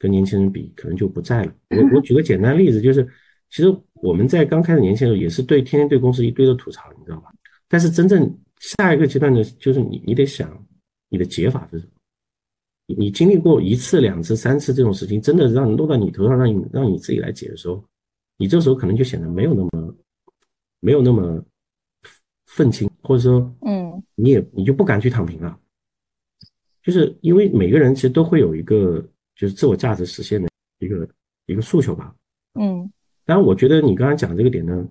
[0.00, 1.54] 跟年轻人比，可能就不在了。
[1.70, 3.06] 我我举个简单例子，就是
[3.50, 7.30] 其实我们在刚开始年轻的时候也是对天天对公司一堆的吐槽，你知道吧？
[7.68, 10.50] 但是真正下一个阶段的，就是你你得想
[11.08, 11.92] 你的解法是什么。
[12.98, 17.80] 你经历过一次、两次、三次这种事情，真的让落到你头上，让你让你自己来解的时候，
[18.38, 19.96] 你这时候可能就显得没有那么
[20.80, 21.40] 没有那么
[22.54, 25.58] 愤青，或者说，嗯，你也你就不敢去躺平了，
[26.82, 29.00] 就是因为每个人其实都会有一个
[29.34, 31.08] 就是自我价值实现的一个
[31.46, 32.14] 一个诉求吧，
[32.54, 32.90] 嗯，
[33.24, 34.86] 当然，我觉得你刚才讲这个点呢，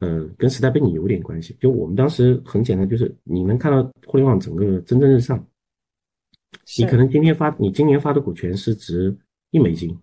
[0.00, 1.56] 呃，跟时代背景有点关系。
[1.60, 5.42] 就我们当时很简单，就是你能看到互联网整个蒸蒸日上。
[6.78, 9.14] 你可能今天发，你今年发的股权是值
[9.50, 9.96] 一美金，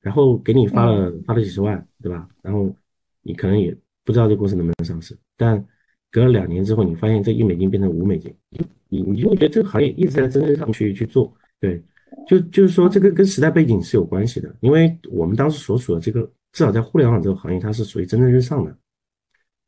[0.00, 2.28] 然后给你发了发了几十万，对吧？
[2.42, 2.74] 然后
[3.22, 5.62] 你可能也不知道这公司能不能上市，但
[6.14, 8.32] 隔了两年之后，你发现这一美金变成五美金，
[8.88, 11.82] 你你就会觉得这个行业一直在蒸蒸上去去做，对，
[12.28, 16.22] 就就是说这个跟时代背景是有关系的，因为我们当时所处的这个
[16.52, 18.78] 至少在互联网这个行业，它是属于蒸蒸日上的。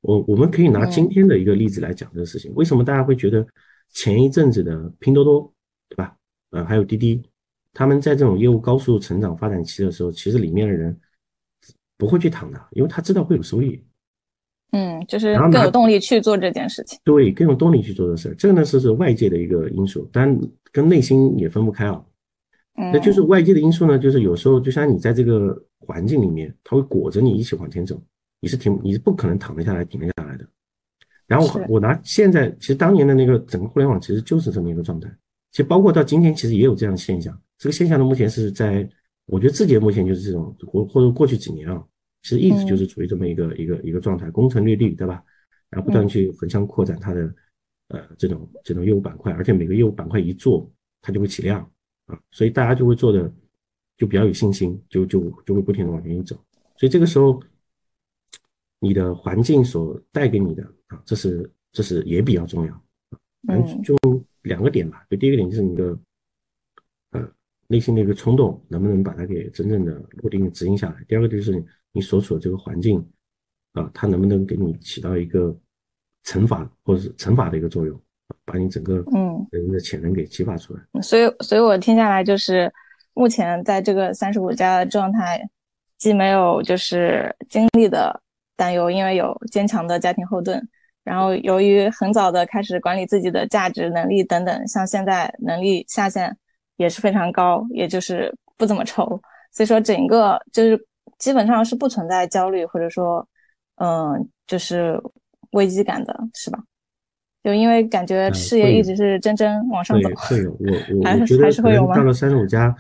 [0.03, 3.45] 我我们可以拿今天的一个例子来讲这个事情，为什么大家会觉得
[3.91, 5.53] 前一阵子的拼多多，
[5.89, 6.17] 对吧？
[6.51, 7.21] 呃，还有滴滴，
[7.73, 10.97] 他们在这种业务高速成长发展期的时候，其实里面的人
[11.99, 13.83] 不会去躺的，因为他知道会有收益。
[14.73, 16.99] 嗯，就是更有动力去做这件事情。
[17.05, 18.35] 对，更有动力去做这事儿。
[18.35, 20.39] 这个呢是是外界的一个因素，但
[20.73, 22.05] 跟内心也分不开啊。
[22.75, 27.99] 那就是外界的因素呢，就是有时候就像你在这个环境里面，它会裹着你一起往前走，
[28.41, 30.47] 你是停，你是不可能躺得下来、停得下来的。
[31.27, 35.09] 然后我拿现在，其实当年的那个整个互联网其实就是这么一个状态。
[35.53, 37.37] 其实包括到今天，其实也有这样的现象。
[37.57, 38.87] 这个现象呢，目前是在，
[39.25, 41.83] 我觉得字节目前就是这种，或或者过去几年啊，
[42.27, 45.23] 其实一直就是处于这么一个一个一个状态，攻城略地，对吧？
[45.71, 47.33] 然后不断去横向扩展它的
[47.89, 50.69] 呃这种这种业务板块，而且每个业务板块一做，
[51.01, 51.61] 它就会起量
[52.07, 53.33] 啊，所以大家就会做的
[53.97, 56.35] 就比较有信心，就就就会不停的往前走。
[56.77, 57.41] 所以这个时候，
[58.81, 62.83] 你的环境所带给你的啊，这是这是也比较重要
[63.47, 63.97] 反正，就。
[64.43, 65.99] 两个点吧，就第一个点就是你的，
[67.11, 67.29] 呃，
[67.67, 71.03] 内心的一个冲动，能不能把它给真正的落地执行下来？
[71.09, 71.61] 第二个就是
[71.97, 73.03] 你所处的这个环境，
[73.73, 75.57] 啊，它能不能给你起到一个
[76.25, 77.99] 惩罚或者是惩罚的一个作用，
[78.45, 81.01] 把你整个嗯人的潜能给激发出来。
[81.01, 82.71] 所以，所以我听下来就是，
[83.15, 85.41] 目前在这个三十五加的状态，
[85.97, 88.21] 既没有就是经历的
[88.57, 90.63] 担忧，因为有坚强的家庭后盾。
[91.03, 96.37] 然后，由于很早的开始管理自己的价值、能力等等，像现在能力下限
[96.77, 99.19] 也是非常高，也就是不怎么愁，
[99.53, 100.87] 所以说整个就是
[101.19, 103.27] 基本上是不存在焦虑或者说，
[103.77, 105.01] 嗯，就是
[105.53, 106.63] 危机感的，是吧？
[107.43, 110.09] 就因为感觉事业一直是蒸蒸往上走。
[110.17, 111.87] 会有，我我还是还是会有？
[111.95, 112.75] 到了三十五家，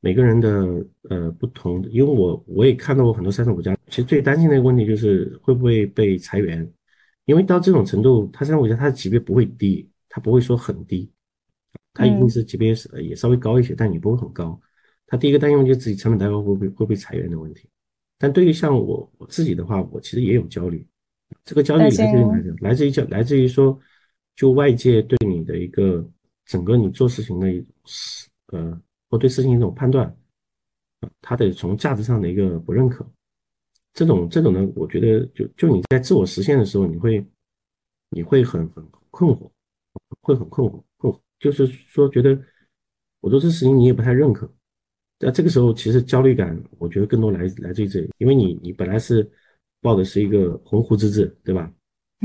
[0.00, 0.66] 每个人的
[1.08, 6.68] 呃不同，因为我我也看到过很多三十五家，其实最担心的一个问题就是会不会被裁员。
[7.26, 11.08] 因为到这种程度，他三十五家他的级别不会低，他不会说很低，
[11.94, 14.60] 他一定是级别是也稍微高一些，但也不会很高。
[15.06, 17.68] 他第一个担忧就是自己成本太高会不会会被裁员的问题。
[18.18, 20.84] 但对于像我我自己的话，我其实也有焦虑。
[21.44, 22.50] 这个焦虑来自于哪里？
[22.60, 23.78] 来自于焦来自于说，
[24.34, 26.04] 就外界对你的一个
[26.46, 27.68] 整个你做事情的一种
[28.48, 30.14] 呃，或对事情一种判断，
[31.20, 33.06] 他的从价值上的一个不认可。
[33.94, 37.24] 这种这种呢，我觉得就就你在自我实现的时候，你会
[38.10, 39.50] 你会很很困惑，
[40.22, 42.40] 会很困惑，困惑就是说觉得
[43.20, 44.50] 我做这事情你也不太认可，
[45.18, 49.28] 那这个时候其实焦虑感，我觉得更多来来自于这里，因为你你本来是
[49.80, 51.62] 抱的是一个鸿鹄之志，对吧？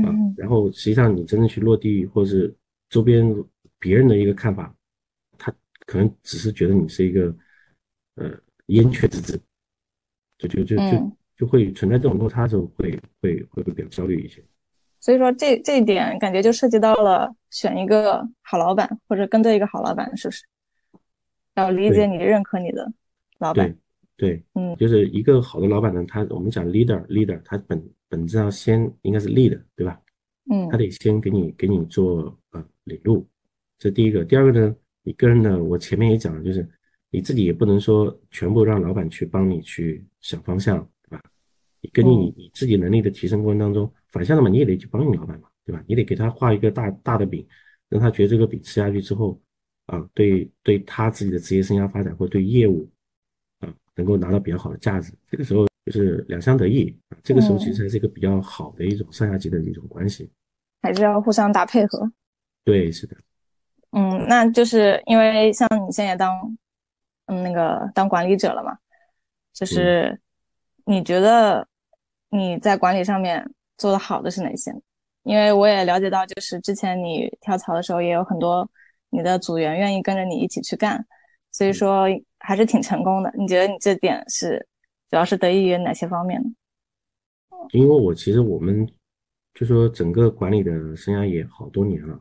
[0.04, 2.54] 啊，然后实际上你真正去落地，或是
[2.88, 3.24] 周边
[3.78, 4.74] 别人的一个看法，
[5.38, 5.52] 他
[5.86, 7.34] 可能只是觉得你是一个
[8.16, 8.30] 呃
[8.66, 9.40] 燕雀之志，
[10.38, 11.16] 就就就就。
[11.36, 12.88] 就会存在这种落差的时候，会
[13.20, 14.40] 会会会比较焦虑一些。
[15.00, 20.44] 所以说，这这一点感觉就涉及到了选一个好老板，或者跟对一个好老板，是不是？
[21.54, 22.92] 要理解你、认可你的
[23.38, 23.76] 老板。
[24.16, 30.00] 对对，嗯，就是一个好的老板呢，他我们讲 leader leader，他本本质上先应该是 lead，对吧？
[30.50, 33.26] 嗯，他得先给你给你做呃领路，
[33.78, 34.24] 这第一个。
[34.24, 36.68] 第二个呢，你个人呢，我前面也讲了，就是
[37.10, 40.78] 你自己也不能说全部让老板去帮你去想方向。
[41.08, 41.22] 对吧？
[41.80, 45.82] 你根据你你自己能力的提升过程当中，反向的嘛，你也得去帮你老板嘛，对吧？
[45.88, 47.46] 你得给他画一个大大的饼，
[47.88, 49.40] 让他觉得这个饼吃下去之后，
[49.86, 52.88] 啊，对对他自己的职业生涯发展或对业务，
[53.60, 55.12] 啊，能够拿到比较好的价值。
[55.30, 60.30] 这个时候就是两相得益，这个时候其实是一个比较好的一种上下级的一种关系。
[60.82, 62.10] 还是要互相打配合。
[62.64, 63.16] 对，是的。
[63.90, 66.56] 嗯，那就是因为像你现在当
[67.26, 68.76] 嗯那个当管理者了嘛，
[69.52, 70.18] 就是
[70.84, 71.66] 你觉得
[72.30, 74.72] 你在管理上面做的好的是哪些？
[75.22, 78.68] 因为我也了解到，就是之前你跳槽的时候，也有很多
[79.14, 81.06] 你的组员愿意跟着你一起去干，
[81.52, 82.06] 所以说
[82.40, 83.32] 还是挺成功的。
[83.38, 84.66] 你觉得你这点是
[85.08, 86.48] 主要是得益于哪些方面呢？
[87.70, 88.86] 因为我其实我们
[89.54, 92.20] 就说整个管理的生涯也好多年了，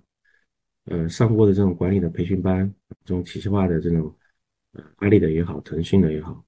[0.85, 2.71] 呃，上过的这种管理的培训班，
[3.03, 4.15] 这种体系化的这种
[4.73, 6.41] 呃阿里的也好，腾讯的也好，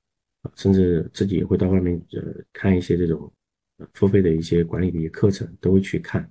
[0.55, 2.21] 甚至自己也会到外面呃
[2.53, 3.29] 看一些这种
[3.93, 6.29] 付费的一些管理的一些课程，都会去看。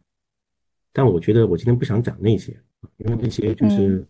[0.92, 2.56] 但我觉得我今天不想讲那些，
[2.98, 4.06] 因为那些就是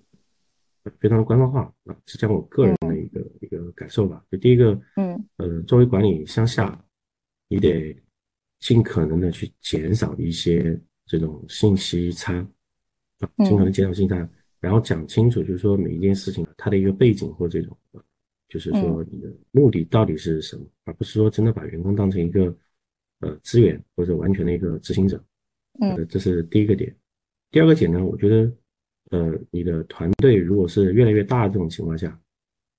[0.98, 4.24] 非常的官方化啊，是讲我个人的一个一个感受吧。
[4.30, 6.78] 就第一个，嗯，呃，作为管理向下，
[7.48, 7.96] 你得
[8.60, 12.34] 尽可能的去减少一些这种信息差
[13.20, 14.28] 啊，尽可能减少信息差，
[14.60, 17.76] 然后讲清楚，就是说每一件事情它的一个背景或这种，
[18.48, 22.56] 就是说你的目的到底是什么，而不是说真的把员工当成一个
[23.20, 25.22] 呃资源或者完全的一个执行者。
[25.80, 26.94] 嗯，这是第一个点。
[27.50, 28.52] 第二个点呢，我觉得，
[29.10, 32.18] 呃，你的团队如果是越来越大这种情况下，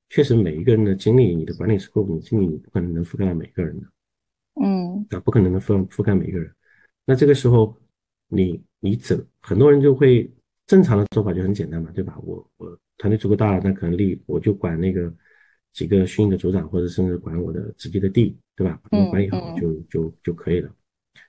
[0.09, 3.87] 确实每一个人的精力，你的管理 scope，你精力你不可能能覆盖到每个人的，
[4.61, 6.51] 嗯，啊，不可能能覆覆盖每一个人。
[7.05, 7.75] 那这个时候，
[8.27, 10.29] 你你怎很多人就会
[10.67, 12.17] 正常的做法就很简单嘛，对吧？
[12.23, 15.13] 我我团队足够大，那可能力我就管那个
[15.71, 18.79] 几个训的组长，或者甚至管我的直接的地，对吧？
[18.83, 20.71] 把他们管理好就就就可以了。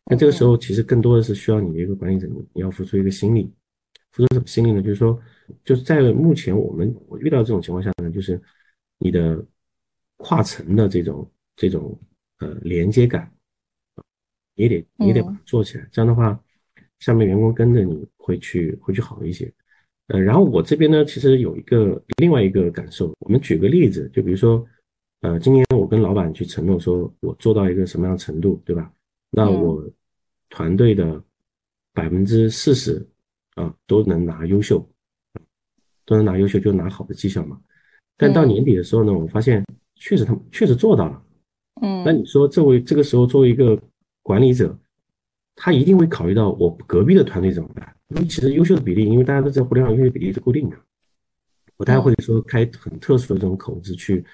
[0.09, 3.53] 那这个时候，其实更多的是需要你的一个管理者，你要付出一个心力，
[4.17, 4.81] 付出什么心力呢？
[4.81, 5.21] 就是说，
[5.63, 8.41] 就是在目前我们我遇到这种情况下呢，就是
[8.97, 9.45] 你的
[10.17, 11.95] 跨层的这种这种
[12.39, 13.31] 呃连接感，
[14.55, 15.87] 也得也得把它做起来。
[15.93, 16.43] 这样的话，
[17.01, 19.53] 下面员工跟着你会去会去好一些。
[20.07, 24.67] 呃，然后我这边呢，其实有一个另外一个感受，我们举个例子，就比如说，
[25.21, 28.91] 呃，今年我跟老板去承诺说，我做到一个什么样程度，对吧？
[29.31, 29.85] 那我
[30.49, 31.23] 团队的
[31.93, 33.07] 百分之四十
[33.57, 34.79] 啊都能拿优秀，
[36.07, 37.61] 都能拿优秀就拿好的绩效嘛。
[38.17, 39.63] 但到年底的时候呢，我发现
[39.97, 41.23] 确实他们确实做到了。
[41.83, 43.77] 嗯，那你说作为这个时候作为一个
[44.23, 44.79] 管理者，
[45.57, 47.95] 他一定会考虑到我隔壁的团队怎么办？
[48.11, 50.77] 因为其实优秀的比例，因为大家都知道互联网优秀比例是固定的，
[51.77, 54.25] 不太会说开很特殊的这种口子去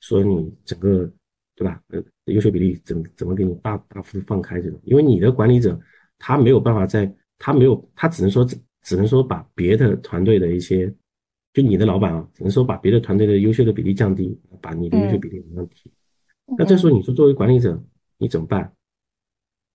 [0.00, 1.10] 说你整个。
[1.56, 1.78] 对吧？
[1.88, 4.80] 呃，优秀比例怎怎么给你大大幅度放开这种？
[4.82, 5.78] 因为你的管理者
[6.18, 8.42] 他没有办法在，他没有，他只能说
[8.82, 10.92] 只只能说把别的团队的一些，
[11.52, 15.90] 就你的老板啊，只能说把别的团队的优秀的比例降低，把你的优秀比例往上提。
[16.58, 17.80] 那这时候你说作为管理者
[18.18, 18.72] 你怎么办？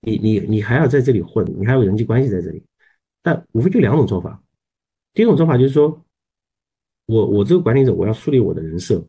[0.01, 2.61] 你你你还要在这里混，你还有人际关系在这里，
[3.21, 4.43] 但无非就两种做法。
[5.13, 6.03] 第一种做法就是说，
[7.05, 9.01] 我我这个管理者我要树立我的人设，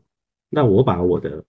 [0.48, 1.44] 那我把我的。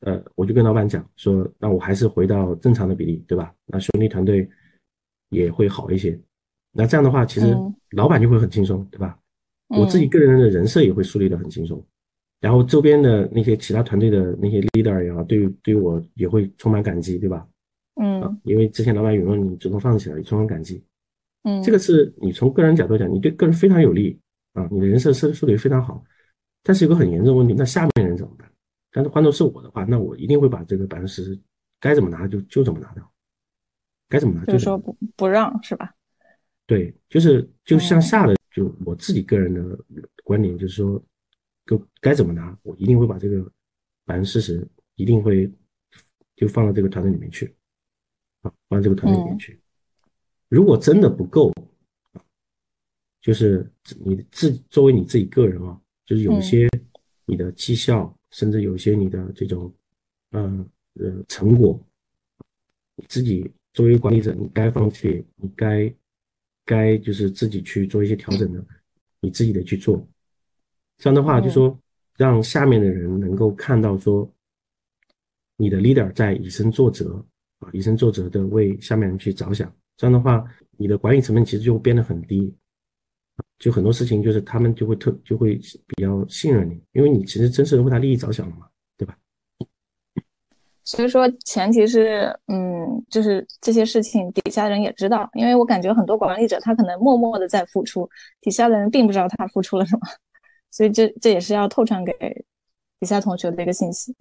[0.00, 3.54] 呃，我就跟老板讲说，那我还是回到正常的比例，对吧？
[3.66, 4.48] 那兄弟团队
[5.28, 6.18] 也会好一些。
[6.72, 7.56] 那这样的话，其实
[7.90, 9.18] 老板就会很轻松，对吧？
[9.68, 11.84] 我自己个人的人设也会树立的很轻松。
[12.40, 17.46] 然后周边的那些其他团队的那些 leader 也好，对对我也会充满感激，对吧？
[18.00, 20.82] 嗯，因为之前老板允诺你主动放弃了，也充满感激。
[21.42, 24.18] 嗯，这个是你从个人角度讲，你对个人非常有利
[24.54, 26.02] 啊，你的人设设树立非常好。
[26.62, 28.50] 但是有个很严重的问题，那下面人怎么办？
[28.92, 31.38] 但是换做是我的话，那我一定会把这个百分之十
[31.78, 33.12] 该怎么拿就就怎么拿掉，
[34.08, 35.92] 该怎么拿就是说不不让是吧？
[36.70, 39.76] 对，就是就向下的，就我自己个人的
[40.22, 41.02] 观点就是说，
[41.64, 43.42] 该该怎么拿，我一定会把这个
[44.04, 45.50] 百分之四十一定会
[46.36, 47.52] 就放到这个团队里面去，
[48.42, 49.58] 啊，放到这个团队里面去。
[50.48, 51.52] 如果真的不够，
[53.20, 53.68] 就是
[54.04, 56.68] 你自作为你自己个人啊，就是有一些
[57.26, 58.16] 你的绩效。
[58.32, 59.74] 甚至有些你的这种，
[60.30, 60.64] 呃
[61.00, 61.84] 呃成果，
[62.94, 65.92] 你自己作为管理者，你该放弃，你该
[66.70, 68.64] 该就是自己去做一些调整的，
[69.20, 70.06] 你自己得去做。
[70.98, 71.76] 这样的话，就说
[72.16, 74.32] 让下面的人能够看到说，
[75.56, 77.24] 你的 leader 在以身作则
[77.58, 79.74] 啊，以身作则的为下面人去着想。
[79.96, 80.44] 这样的话，
[80.76, 82.54] 你的管理成本其实就会变得很低。
[83.58, 85.56] 就很多事情，就是他们就会特就会
[85.88, 88.69] 比较信任你，因为你其实真是为他利益着想了嘛？
[90.90, 98.08] 所以说前提是，嗯，就是这些事情底下人也知道，因为我感觉很多管理者他可能默默的在付出，
[98.40, 100.00] 底下的人并不知道他付出了什么，
[100.72, 102.12] 所以这这也是要透传给
[102.98, 104.14] 底下同学的一个信息。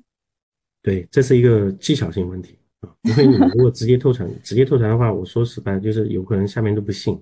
[0.84, 7.20] 对，这是一个技巧性问题啊，因为你如果直接透传， 直接透传的话，我说实话就是有可能下面都不信。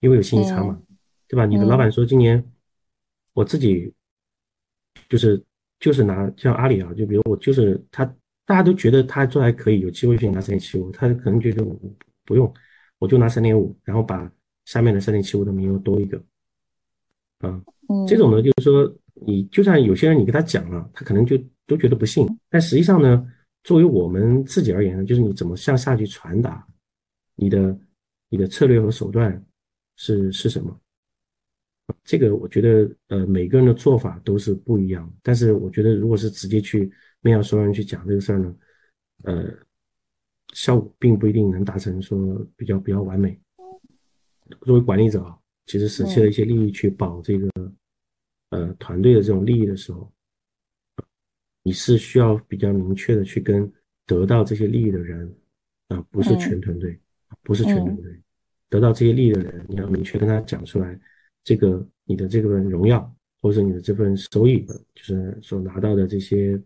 [0.00, 0.78] 因为有信息差嘛，
[1.26, 1.46] 对吧？
[1.46, 2.44] 你的老板说今年
[3.32, 3.90] 我自己
[5.08, 5.42] 就是
[5.80, 8.04] 就是拿像阿里啊，就比如我就是他，
[8.46, 11.78] 大家都觉得他做还可以，有机会去拿三点七五，他可能觉得我
[12.24, 12.50] 不用，
[12.98, 14.30] 我就拿三点五，然后把
[14.64, 16.22] 下面的三点七五的名额多一个，
[17.40, 17.60] 啊，
[18.08, 18.90] 这种呢就是说
[19.26, 21.36] 你就算有些人你跟他讲了，他可能就
[21.66, 23.26] 都觉得不信，但实际上呢，
[23.64, 26.66] 作为我们自己而言呢，就是你怎么向下去传达
[27.34, 27.78] 你的
[28.28, 29.44] 你的策略和手段。
[29.98, 30.78] 是是什么？
[32.04, 35.10] 这个我觉得，呃，每个人的做法都是不一样。
[35.22, 36.92] 但是我觉得，如果是直接去
[37.26, 38.56] 面向所有人去讲这个事儿呢，
[39.24, 39.52] 呃，
[40.54, 42.16] 效果并不一定能达成说
[42.56, 43.38] 比较比较完美。
[44.60, 47.50] 作为管理者啊，其实舍弃了一些利益去保这个
[48.50, 50.10] 呃团队的这种利益的时候，
[51.64, 53.70] 你是需要比较明确的去跟
[54.06, 55.34] 得到这些利益的人
[55.88, 56.96] 啊，不是全团队，
[57.42, 58.22] 不是全团队。
[58.68, 60.98] 得到这些利益的人，你要明确跟他讲出来，
[61.42, 64.64] 这个你的这份荣耀，或者你的这份收益，
[64.94, 66.60] 就是所拿到的这些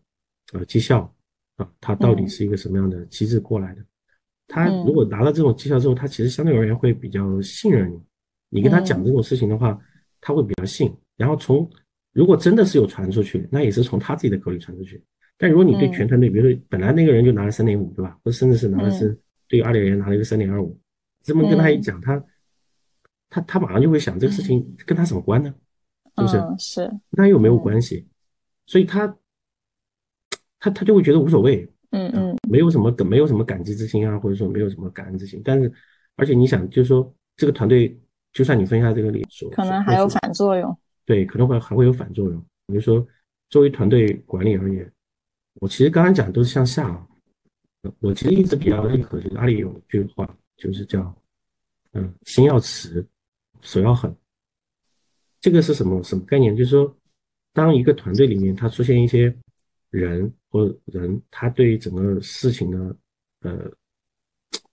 [0.52, 1.12] 呃绩效
[1.56, 3.84] 啊，它到底是一个什么样的机制过来的？
[4.52, 8.00] 他如果拿到这种绩效之后，他其实相对而言会比较信任你。
[8.48, 9.78] 你跟他讲这种事情的话，
[10.20, 10.92] 他会比较信。
[11.16, 11.70] 然后从
[12.12, 15.00] 如果真的是有传出去，那也是从他自己的口里传出去。
[15.38, 18.18] 但如果你对全团队，比如说本来那个人就拿了三点五，对吧？
[18.24, 20.76] 或者甚至是拿的是对于阿里人拿了一个三点二五。
[21.22, 22.20] 这么跟他一讲，他
[23.28, 25.54] 他他马上就会想这个事情跟他什么关呢？
[26.16, 26.42] 是不是？
[26.58, 26.90] 是。
[27.10, 28.04] 那又没有关系，
[28.66, 29.16] 所以他
[30.60, 31.68] 他他就会觉得无所谓。
[31.90, 32.36] 嗯嗯。
[32.48, 35.42] 没有什么感，没有什么感激之心啊，或者说没有什么感恩之心。
[35.44, 35.72] 但是，
[36.14, 37.98] 而且你想，就是说这个团队，
[38.32, 40.76] 就算你分下这个理说，可能还有反作用。
[41.04, 42.38] 对，可能会还会有反作用。
[42.68, 43.04] 比如说，
[43.48, 44.88] 作为团队管理而言，
[45.54, 47.06] 我其实刚刚讲都是向下啊。
[47.98, 50.28] 我其实一直比较认可，就是阿里有一句话。
[50.62, 51.16] 就是叫，
[51.94, 53.02] 嗯，心要慈，
[53.62, 54.14] 手要狠。
[55.40, 56.54] 这个是什么什么概念？
[56.54, 56.94] 就是说，
[57.54, 59.34] 当一个团队里面它出现一些
[59.90, 62.96] 人或人，他对整个事情的，
[63.40, 63.70] 呃，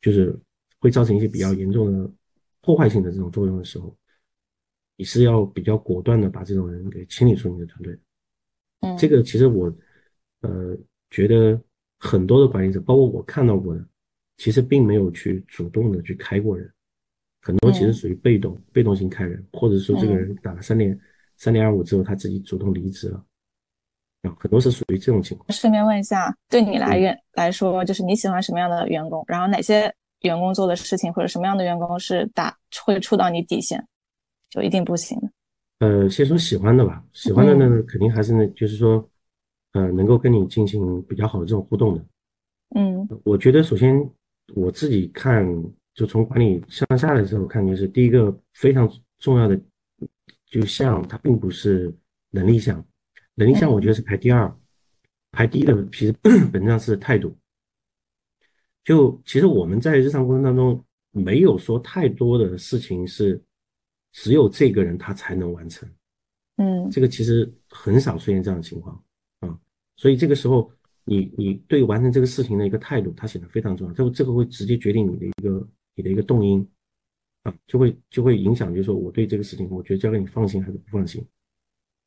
[0.02, 0.38] 就是
[0.80, 2.10] 会造成一些比较严重的
[2.62, 3.96] 破坏性的这种作用的时候，
[4.96, 8.00] 你是要比较果断的把这种人给清理出你的团队。
[8.82, 9.76] 嗯，这个其实我，
[10.42, 10.78] 呃，
[11.10, 11.62] 觉得
[12.00, 13.86] 很多的管理者，包括我看到过的。
[14.40, 16.72] 其实并没有去主动的去开过人，
[17.42, 20.96] 很多其实属于被动被动型开人，或者说这个人打了三点
[21.38, 23.26] 三点二五之后，他自己主动离职了，
[24.28, 25.50] 啊，很多是属于这种情况。
[25.52, 29.24] 顺便问一下，对你来员来说，就是你喜欢什么样的员工？
[29.28, 32.56] 然后哪些员工做的事情或者什么样的员工是打
[32.86, 33.84] 会触到你底线，
[34.50, 35.30] 就一定不行的？
[35.80, 39.08] 呃，先说喜欢的吧，喜欢的呢，肯定还是呢，就是说，
[39.74, 42.06] 呃，能够跟你进行比较好的这种互动的。
[42.76, 44.08] 嗯，我觉得首先。
[44.56, 45.46] 我自己看，
[45.94, 49.60] 就从管理向下的时候看，就是第一个非常重要的，
[50.46, 51.94] 就像它并不是
[52.32, 52.82] 能力项，
[53.38, 54.54] 能力项我觉得是排第二，
[55.32, 56.12] 排第一的其实
[56.52, 57.36] 本质上是态度。
[58.84, 63.42] 就其实我们在日常过程当中没有说太多的事情是
[64.12, 65.90] 只有这个人他才能完成，
[66.58, 69.02] 嗯，这个其实很少出现这样的情况
[69.40, 69.60] 啊，
[69.96, 70.70] 所以这个时候。
[71.10, 73.94] 你你对完成这个事情的一个态度，它显得非常重要。
[73.94, 75.66] 这个这个会直接决定你的一个
[75.96, 76.70] 你的一个动因
[77.44, 81.26] 啊，就会就会影响，就是说我对这个事情，我觉得交给你放心还是不放心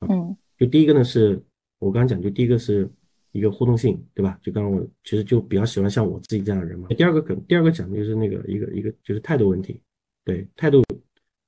[0.01, 0.09] 啊？
[0.11, 1.43] 嗯，就第一个呢，是
[1.79, 2.89] 我刚刚讲，就第一个是
[3.33, 4.39] 一个互动性，对吧？
[4.43, 6.87] 就刚刚我其实就比较喜欢像我自己这样的人嘛。
[6.91, 9.81] 第二个可第二个讲的就是那个一个一个就是态度问题，
[10.23, 10.85] 对态度，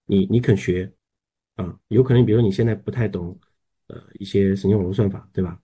[0.07, 0.91] 你你肯学
[1.57, 3.39] 啊，有可能比如你现在不太懂
[3.89, 5.61] 呃一些神经网络算法，对吧？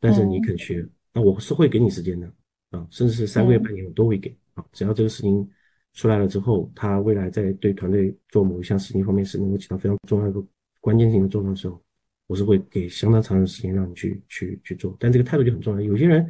[0.00, 0.86] 但是你肯学。
[1.14, 2.26] 那我是会给你时间的
[2.70, 4.64] 啊，甚至是三个月、半年我都会给啊。
[4.72, 5.48] 只要这个事情
[5.94, 10.44] 出来了之后，他未来在对团队做某一项事情方面是能够起到非常重要一个
[10.80, 11.80] 关键性的作用的时候，
[12.28, 14.96] 我是会给相当长的时间让你去去去做。
[15.00, 15.80] 但这个态度就很重要。
[15.80, 16.24] 有些人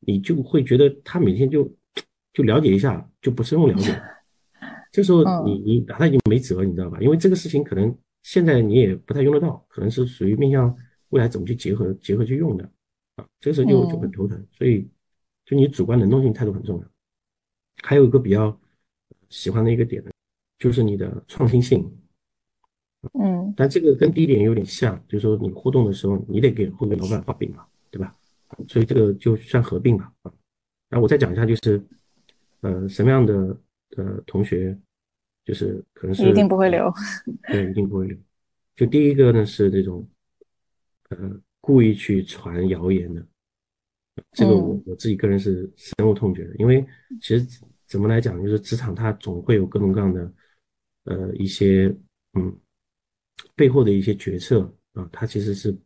[0.00, 1.70] 你就会觉得他每天就
[2.32, 4.00] 就了解一下，就不深入了解，
[4.92, 6.98] 这时候你你拿他已经没辙，你知道吧？
[7.00, 10.74] 因为这个事情可能现在你也不太用得到，可能是属于面向
[11.10, 12.64] 未来怎么去结合结合去用的。
[13.16, 14.88] 啊，这个时候就就很头疼，所以
[15.44, 16.88] 就你主观能动性态度很重要。
[17.82, 18.58] 还有一个比较
[19.28, 20.10] 喜欢的一个点呢，
[20.58, 21.90] 就是你的创新性。
[23.14, 28.14] 嗯，但这个跟第一点有点像，就是说你互动的时候，你得给后面老板画饼嘛，对吧？
[28.68, 30.12] 所以这个就算合并吧。
[30.22, 30.32] 啊，
[30.88, 31.82] 然后我再讲一下，就是
[32.60, 33.34] 呃什么样的
[33.96, 34.76] 呃同学，
[35.44, 36.92] 就是可能是一定不会留，
[37.48, 38.16] 对，一定不会留。
[38.74, 40.06] 就第一个呢是这种
[41.10, 41.40] 呃。
[41.58, 43.26] 故意去传谣言的，
[44.30, 46.54] 这个我我自己个人是深恶痛绝的。
[46.58, 46.86] 因为
[47.20, 47.44] 其实
[47.88, 50.32] 怎么来讲，就是职场它总会有各种各样的
[51.06, 51.92] 呃一些
[52.34, 52.56] 嗯
[53.54, 55.76] 背后的一些决策啊，他其实是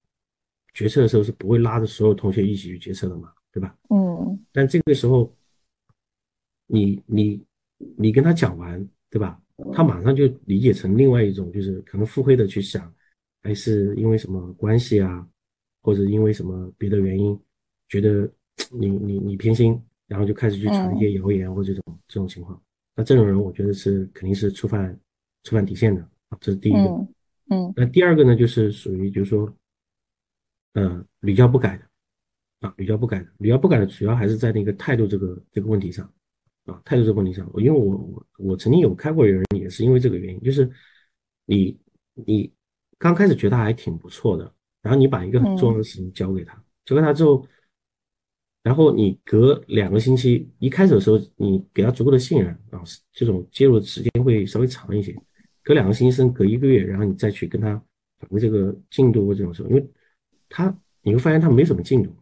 [0.75, 3.77] 决策的时候是不会拉着所有同学一起去决策的嘛，对吧？
[3.89, 4.39] 嗯。
[4.53, 5.33] 但这个时候，
[6.67, 7.43] 你你
[7.97, 9.41] 你跟他讲完，对吧？
[9.73, 12.93] 他马上就理解成另外一种，就是可能腹黑的去想，
[13.43, 15.27] 还是因为什么关系啊，
[15.83, 17.39] 或者因为什么别的原因，
[17.89, 18.31] 觉得
[18.71, 22.61] 你你你偏心，然后就开始去传一些谣言或这种这种情况。
[22.95, 24.99] 那这种人，我觉得是肯定是触犯
[25.43, 26.79] 触犯底线的啊，这是第一个。
[26.79, 27.09] 嗯。
[27.77, 29.53] 那第二个呢，就是属于就是说，
[30.75, 36.11] 呃，屡教不改的啊，屡教不改的，屡教不改的主要还是在那个态度这个这个问题上。
[36.67, 40.71] 啊，态度这个问题上，因为我我我曾经有开过人，也是因为这个原因，就是
[41.47, 41.77] 你
[42.15, 42.53] 你
[42.99, 47.45] 刚开始觉得他还挺不错的，然后你把一个很重要的事情交给他，交给他之后，
[48.63, 55.17] 然后你隔两个星期，一开始的时候你给他足够的信任啊，这种介入的时间会稍微长一些，
[55.71, 57.81] 隔两个星期甚至隔一个月，然后你再去跟他
[58.19, 59.87] 反馈这个进度或这种时候，因为
[60.49, 62.13] 他你会发现他没什么进度。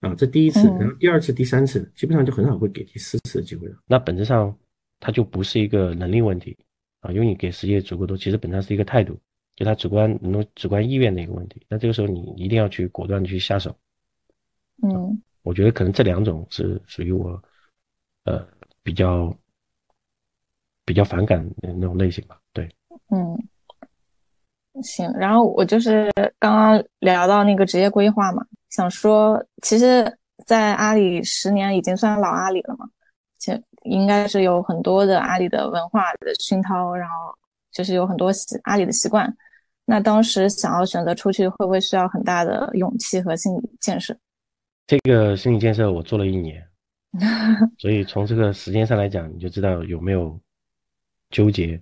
[0.00, 3.76] 啊，这第一次，然后第二次、第三次，基本上就很少会给第四次的机会了。
[3.86, 4.56] 那本质上，
[5.00, 6.56] 它就不是一个能力问题
[7.00, 9.18] 啊，因为你给时间足够多，其实本质上是一个态度，
[9.54, 11.60] 就他主观、能主观意愿的一个问题。
[11.68, 13.76] 那这个时候你一定要去果断的去下手。
[14.82, 17.42] 嗯，我觉得可能这两种是属于我，
[18.24, 18.46] 呃，
[18.82, 19.36] 比较
[20.84, 22.40] 比较反感的那种类型吧。
[23.08, 25.10] 对，嗯，行。
[25.12, 28.44] 然后我就是刚刚聊到那个职业规划嘛。
[28.70, 32.86] 想说，其实，在阿里十年已经算老阿里了嘛，
[33.38, 37.14] 其实应该是有很多的阿里的文化的熏陶，然后
[37.72, 39.34] 就是有很多习阿里的习惯。
[39.86, 44.14] 那当时想要选择出去，会不会需要很大的勇气和心理建设？
[44.86, 46.62] 这个心理建设我做了一年，
[47.78, 50.38] 所以从这个时间上来讲，你就知道有没有
[51.30, 51.80] 纠结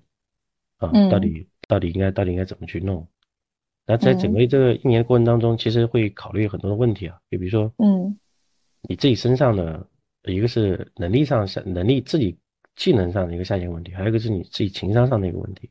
[0.79, 0.91] 啊？
[1.11, 3.07] 到底到底应该到底应该怎么去弄？
[3.87, 8.19] 那在整个这个一年过程当中，其实会考虑很多的问题啊，就比如说，嗯，
[8.83, 9.89] 你自己身上的
[10.25, 12.37] 一个是能力上下能力自己
[12.75, 15.71] 技能上的一个下限问题，还有一个是你自己情商上的一个问题，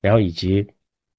[0.00, 0.66] 然后以及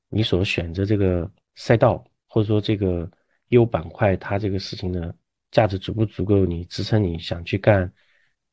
[0.09, 3.09] 你所选择这个赛道或者说这个
[3.47, 5.15] 业务板块，它这个事情的
[5.51, 7.89] 价值足不足够你支撑你想去干，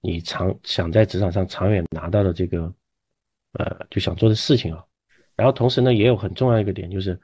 [0.01, 2.73] 你长想在职场上长远拿到的这个
[3.53, 4.85] 呃就想做的事情啊，
[5.37, 7.19] 然后同时呢也有很重要一个点就是。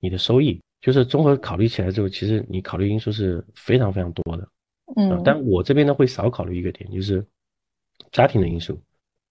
[0.00, 0.60] 你的收益。
[0.80, 4.48] 就是综合考虑起来之后，其实你考虑因素是非常非常多的，
[4.96, 7.24] 嗯，但我这边呢会少考虑一个点，就是
[8.10, 8.82] 家庭的因素。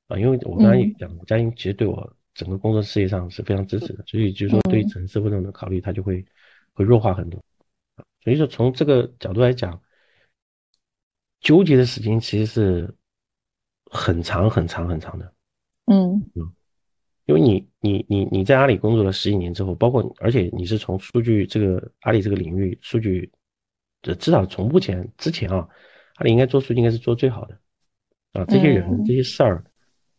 [0.08, 6.24] 啊，因为我刚才也讲，我家庭其实对我整个工作事业上是非常支持的，所以就是说对城市或者的考虑，它就会
[6.72, 7.44] 会弱化很多，
[8.24, 9.82] 所以说从这个角度来讲，
[11.42, 12.96] 纠结的时间其实是
[13.92, 15.34] 很长很长很长的，
[15.86, 16.52] 嗯嗯。
[17.26, 23.32] 因为你你你你在阿里工作了十几年之后，包括而且你是从数据这个阿里这个领域数据，
[24.04, 25.68] 至少从目前之前啊，
[26.18, 27.58] 阿里应该做数据应该是做最好的
[28.34, 29.64] 啊，这些人这些事儿，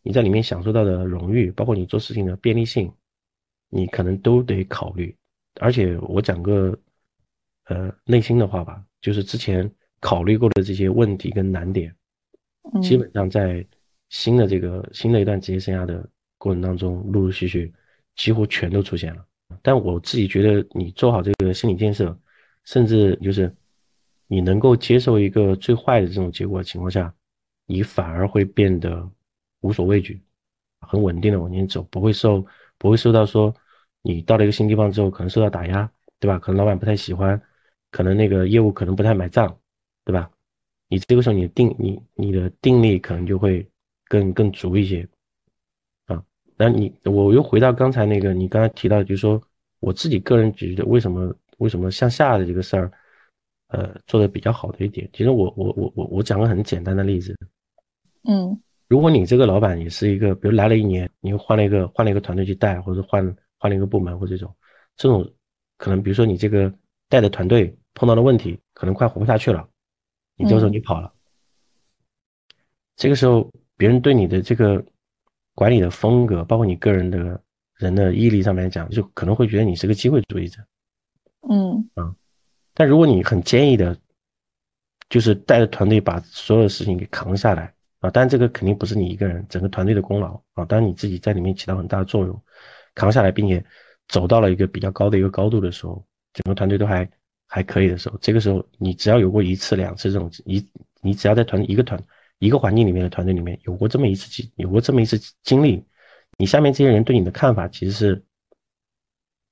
[0.01, 2.91] 你在里面享受到的荣誉，包括你做事情的便利性，
[3.69, 5.15] 你可能都得考虑。
[5.61, 6.77] 而且我讲个
[7.67, 11.95] 呃内心的话吧，就是之前考虑过的这些问题跟难点，
[12.81, 13.65] 基本上在
[14.09, 16.07] 新的这个新的一段职业生涯的。
[16.39, 17.73] 过程当中，陆陆续续，
[18.15, 19.25] 几乎全都出现了。
[19.63, 22.15] 但我自己觉得，你做好这个心理建设，
[22.63, 23.51] 甚至就是
[24.27, 27.11] 你能够接受一个最坏的这种结果的情况下，
[27.65, 29.09] 你反而会变得
[29.61, 30.21] 无所畏惧，
[30.81, 32.45] 很稳定的往前走，不会受
[32.77, 33.51] 不会受到说
[34.03, 36.37] 你到了一个新地方之后可能受到打压，对吧？
[36.37, 37.41] 可能老板不太喜欢，
[37.89, 39.59] 可能那个业务可能不太买账，
[40.05, 40.29] 对吧？
[40.87, 43.67] 你这个时候你的定你你的定力可能就会
[44.07, 45.07] 更更足一些。
[46.05, 46.23] 啊。
[46.55, 49.41] 那你我又回到刚才那个，你刚才提到，就是说
[49.79, 52.91] 我自己个人觉得，为什么为什么向下的这个事儿，
[53.67, 57.35] 呃，做的比较好的一点，其实我我我我我讲个很简单的例子，
[58.23, 64.55] 嗯，如果你这个老板也是一个，比如来了一年，你又换了一个换了一个团队去带，或者换换了一个部门或这种，
[64.95, 65.29] 这种
[65.77, 66.73] 可能比如说你这个
[67.09, 69.67] 带的团队碰到的问题，可能快活不下去了，
[70.35, 71.11] 你这个时候你跑了，
[72.95, 74.83] 这个时候别人对你的这个。
[75.57, 77.41] 管理的风格，包括你个人的
[77.77, 80.61] 人的毅力上面来讲，就可能会觉得你是个机会主义者，
[81.49, 82.15] 嗯啊，
[82.75, 83.97] 但如果你很坚毅的，
[85.09, 92.39] 就是带着团队把所有的事情给扛下来啊，当然这个肯定不是你一个人，整个团队的功劳啊，当然你自己在里面起到很大的作用，
[92.93, 93.65] 扛下来，并且
[94.09, 97.09] 走到了一个比较高的一个高度的时候，整个团队都还
[97.47, 100.63] 还可以的时候，这个时候你只要有过一次两次这种一，
[101.01, 101.99] 你只要在团一个团。
[102.39, 105.83] 一个环境里面的团队里面有过这么一次经有过这么一次经历，
[106.37, 108.23] 你下面这些人对你的看法其实是，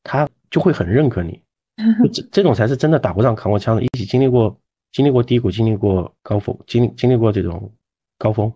[0.03, 1.41] 他就会很认可你，
[2.13, 4.55] 这这种才是真的打过仗扛过枪的，一起经历过
[4.91, 7.73] 经历过低谷，经历过高峰，经历经历过这种
[8.19, 8.53] 高峰，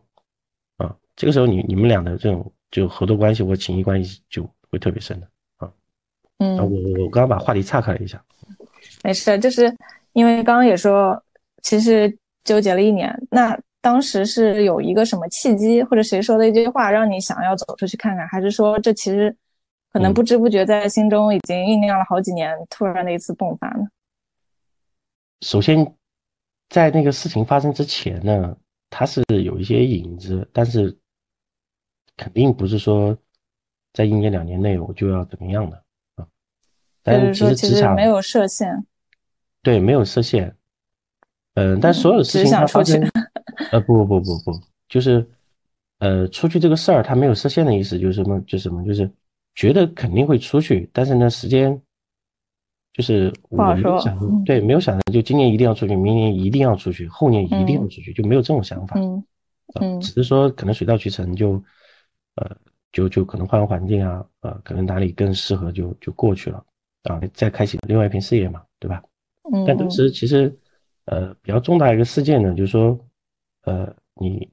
[0.77, 5.27] 啊，这个时候你你们俩的这种就合作关系或情谊关系就会特别深的
[5.57, 5.71] 啊。
[6.37, 8.23] 嗯，我我刚刚把话题岔开了一下，
[9.03, 9.75] 没事，就是
[10.13, 11.19] 因为刚刚也说，
[11.63, 13.59] 其实纠结了一年，那。
[13.81, 19.33] 当时是有一个什么契机，或者谁说的一句话让你想要走出去看看，还是说这其实
[19.93, 23.87] 可能不知不觉在心中已经酝酿了好几年，突然的一次迸发呢？
[25.41, 25.95] 首先，
[26.69, 28.53] 在那个事情发生之前呢，
[28.89, 30.93] 它是有一些影子，但是
[32.17, 33.17] 肯定不是说
[33.93, 35.81] 在一年两年内我就要怎么样的
[36.15, 36.27] 啊。
[37.01, 38.85] 但是说其实没有设限。
[39.63, 40.53] 对，没有设限。
[41.53, 43.01] 嗯，但所有事情它发生。
[43.71, 45.27] 呃不不不不不，就是，
[45.99, 49.09] 呃出去这个事儿，它没有设限的意思，就是什么就什么，就是
[49.55, 51.79] 觉得肯定会出去，但是呢时间，
[52.93, 59.23] 就是我没有想对，没有想着就今年一定要出去，明年一定要出去，后年一定要出去，就没有这种想法，嗯
[59.79, 61.61] 嗯，只是说可能水到渠成，就，
[62.35, 62.55] 呃
[62.91, 66.63] 就就可能换个环境啊，呃可能哪里更适合就就过去了，
[67.03, 69.03] 啊再开启另外一片事业嘛，对吧？
[69.53, 70.51] 嗯，但当时其实，
[71.05, 72.99] 呃比较重大一个事件呢，就是说。
[73.69, 74.49] 呃，你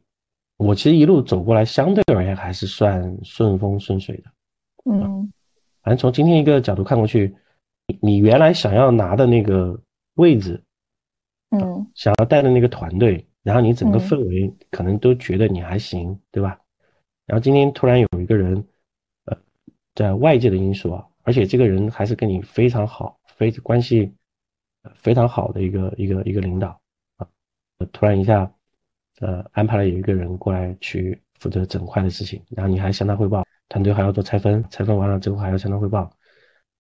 [0.59, 4.25] 我其实一路走过来，相对而言还是算顺风顺水的。
[4.85, 5.33] 嗯，
[5.83, 7.35] 反正从今天一个角度看过去，
[7.87, 9.81] 你你原来想要拿的那个
[10.17, 10.63] 位置，
[11.49, 16.61] 嗯，想要带的那个团队，然后你整个氛围可能都觉得你还行，对吧？
[17.25, 18.63] 然后今天突然有一个人，
[19.25, 19.39] 呃，
[19.95, 24.13] 在外界的因素啊，而且这个人还是跟你非常好，非关系
[24.95, 26.79] 非常好的一个一个一个领导
[27.17, 27.27] 啊，
[27.93, 28.53] 突然一下。
[29.21, 36.11] 呃，安排了有一个人过来去负责整块的事情，然后你还向他汇报，团队还要做拆分，拆分完了之后还要向他汇报。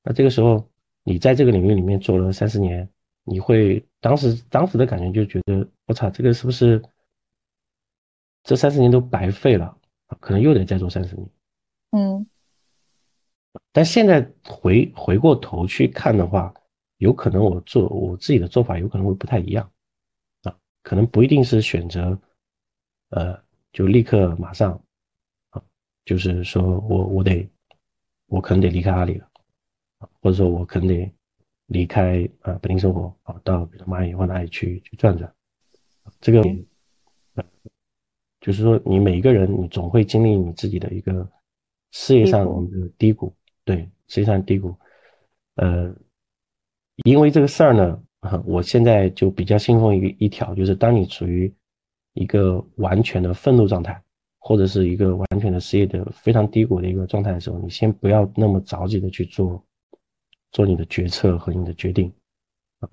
[0.02, 0.68] 那这个时候，
[1.02, 2.88] 你在这个领域里面做了三四年，
[3.24, 6.82] 你会当时当时的感觉就觉得，我操，这个是不是
[8.44, 9.76] 这三四年都白费了？
[10.20, 11.28] 可能又得再做三四年。
[11.92, 12.26] 嗯。
[13.72, 16.52] 但现在回回过头去看的话，
[16.98, 19.70] 有可能我做我自己的做法有可能会不太一样。
[20.86, 22.16] 可能不一定是选择，
[23.08, 23.36] 呃，
[23.72, 24.80] 就立刻马上，
[25.50, 25.60] 啊，
[26.04, 27.44] 就是说我我得，
[28.26, 29.28] 我可能得离开阿里了，
[30.22, 31.12] 或者说我可能得
[31.66, 35.34] 离开啊本地生活啊，到比如蚂蚁或哪里去去转转，
[36.20, 36.40] 这个，
[37.34, 37.44] 呃，
[38.40, 41.28] 就是说你每一个人你总会经历你自己的一个
[41.90, 43.34] 事业上的低谷，
[43.64, 44.72] 对，事业上低谷，
[45.56, 45.92] 呃，
[47.02, 48.00] 因为这个事儿呢。
[48.44, 51.52] 我现在就比较信奉一一条，就是当你处于
[52.14, 54.02] 一个完全的愤怒状态，
[54.38, 59.62] 或者是一个完全的失业的非常低谷的一个状态的时候，你先不要那么着急的去做
[60.50, 62.12] 做你的决策和你的决定，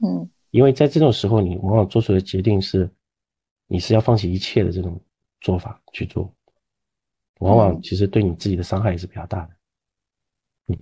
[0.06, 2.88] 嗯，因为在这种时候，你往往做出的决定是
[3.66, 5.02] 你是要放弃一切的这种
[5.42, 6.32] 做法去做，
[7.40, 9.50] 往往其实对你自己的伤害也是比较大的。
[10.68, 10.78] 嗯，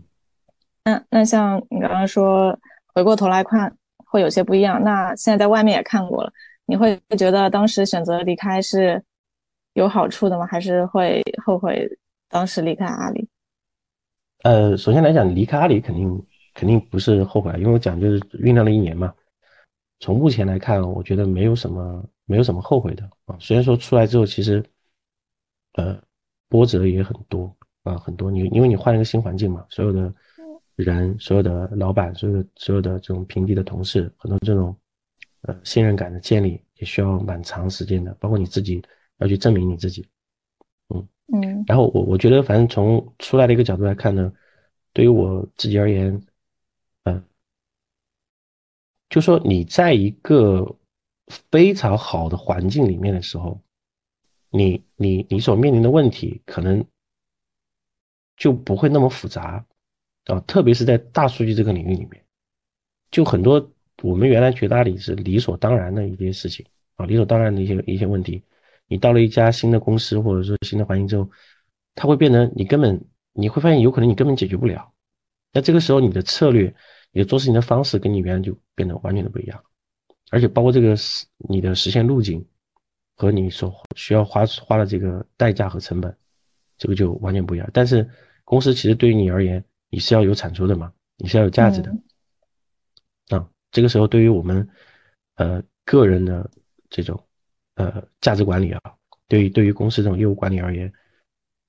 [0.83, 2.59] 那那像你刚刚说，
[2.93, 3.77] 回过头来看。
[4.11, 4.83] 会有些不一样。
[4.83, 6.33] 那现在在外面也看过了，
[6.65, 9.01] 你会觉得当时选择离开是
[9.73, 10.45] 有好处的吗？
[10.45, 11.89] 还是会后悔
[12.27, 13.25] 当时离开阿里？
[14.43, 19.13] 呃，首先来讲，离开阿里肯定肯定不是后悔，因为我讲就是酝酿了一年嘛。
[20.01, 23.37] 从目前来看，我觉得没有什么没有什么后悔的啊。
[23.39, 24.61] 虽然说出来之后，其实
[25.73, 25.97] 呃
[26.49, 28.29] 波折也很多啊，很多。
[28.29, 30.13] 你因为你换了一个新环境嘛，所有的。
[30.81, 34.75] 人所有的老板，所有的所有的这种平地的同事，很多这种
[35.41, 38.81] 呃信任感的建立也需要蛮长时间的，包括你自己
[39.17, 40.07] 要去证明你自己，
[40.89, 41.63] 嗯嗯。
[41.67, 44.31] 然后我我觉得，反正从出来的一个角度来看呢，
[44.93, 46.21] 对于我自己而言，
[47.03, 47.23] 嗯，
[49.09, 50.75] 就说你在一个
[51.49, 53.61] 非常好的环境里面的时候，
[54.49, 56.85] 你你你所面临的问题可能
[58.37, 59.65] 就不会那么复杂。
[60.25, 62.23] 啊，特别是在大数据这个领域里面，
[63.09, 66.65] 就很多我们原来觉得阿里是理所当然的一些事情
[66.95, 68.41] 啊，理所当然的一些一些问题，
[68.87, 71.29] 你到了一家新的公司或者说新的环境之后，
[71.95, 73.03] 它会变成你根本
[73.33, 74.91] 你会发现有可能你根本解决不了，
[75.51, 76.73] 那这个时候你的策略，
[77.11, 79.63] 你的做事情的方式跟你原来就变得完全的不一样，
[80.29, 80.95] 而且包括这个
[81.49, 82.45] 你的实现路径
[83.17, 86.15] 和你所需要花花的这个代价和成本，
[86.77, 87.69] 这个就完全不一样。
[87.73, 88.07] 但是
[88.43, 90.91] 公司其实对于你而言，你是要有产出的嘛？
[91.17, 91.91] 你是要有价值的
[93.29, 93.45] 啊！
[93.71, 94.67] 这个时候，对于我们
[95.35, 96.49] 呃个人的
[96.89, 97.21] 这种
[97.75, 98.81] 呃价值管理啊，
[99.27, 100.91] 对于对于公司这种业务管理而言，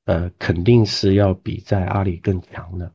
[0.06, 2.90] 呃，肯定是要比在阿里更强的。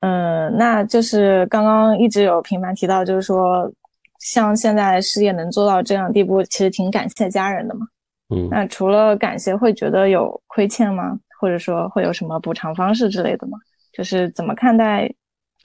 [0.00, 3.70] 嗯，那就是刚刚一直有频繁提到，就是说，
[4.18, 7.86] 像现在事业能做到这样地步，其实挺感谢家人的嘛。
[8.34, 11.18] 嗯，那除了感谢，会觉得有亏欠吗？
[11.38, 13.58] 或者说会有什么补偿方式之类的吗？
[13.96, 15.10] 就是怎么看待，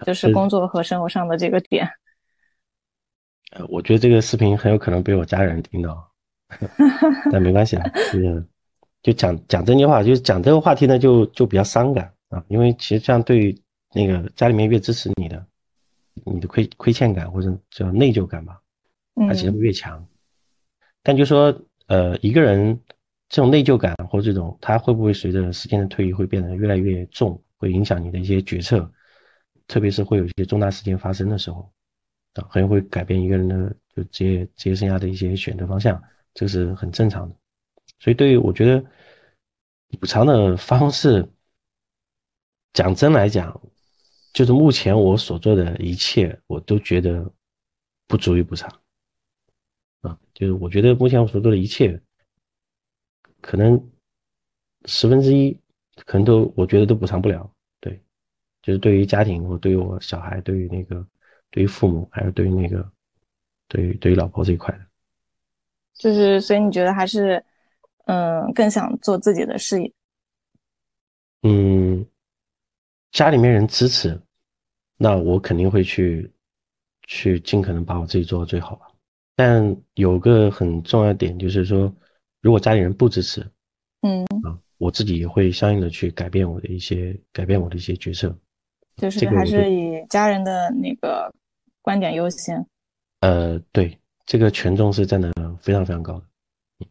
[0.05, 1.85] 就是工作和生活上的这个点？
[3.51, 6.09] 呃，我觉得这个视频很有可能被我家人听到，
[7.29, 8.41] 但没关系啊，这个
[9.03, 13.53] 就讲讲真心话，就是讲这个话题呢，就就比较伤感啊，因为其实这样对
[13.93, 15.45] 那个家里面越支持你的，
[16.23, 18.57] 你的亏亏欠感或者叫内疚感吧，
[19.27, 20.01] 它其实会越强。
[21.03, 21.53] 但就说
[21.87, 22.79] 呃，一个人
[23.27, 28.91] 这种内疚感或这种，他会不会随着时间的推移会变得越来越重，会影响你的一些决策，
[29.67, 31.71] 特别是会有一些重大事件发生的时候。
[32.33, 36.01] 啊，很会改变一个人的就职业职业生涯的一些选择方向，
[36.33, 37.35] 这是很正常的。
[37.99, 38.81] 所以，对于我觉得
[39.99, 41.29] 补偿的方式，
[42.71, 43.61] 讲真来讲，
[44.33, 47.29] 就是目前我所做的一切，我都觉得
[48.07, 48.69] 不足以补偿。
[49.99, 52.01] 啊，就是我觉得目前我所做的一切，
[53.41, 53.91] 可能
[54.85, 55.59] 十分之一，
[56.05, 57.49] 可能都我觉得都补偿不了。
[57.79, 57.99] 对，
[58.61, 61.05] 就是对于家庭或对于我小孩，对于那个。
[61.53, 62.89] 对于父母，还有对于那个，
[63.67, 64.85] 对于对于老婆这一块的，
[65.95, 67.43] 就是所以你觉得还是，
[68.05, 69.93] 嗯，更想做自己的事业。
[71.43, 72.07] 嗯，
[73.11, 74.17] 家里面人支持，
[74.95, 76.31] 那我肯定会去，
[77.01, 78.87] 去尽可能把我自己做到最好吧。
[79.35, 81.93] 但有个很重要的点就是说，
[82.39, 83.45] 如果家里人不支持，
[84.03, 88.35] 嗯啊，我自己也会相应的去改变我的一些改变我的一些决策，
[88.97, 91.31] 就是还是以家人的那个。
[91.83, 92.63] 观点优先，
[93.21, 96.85] 呃，对，这个权重是占的非常非常高的。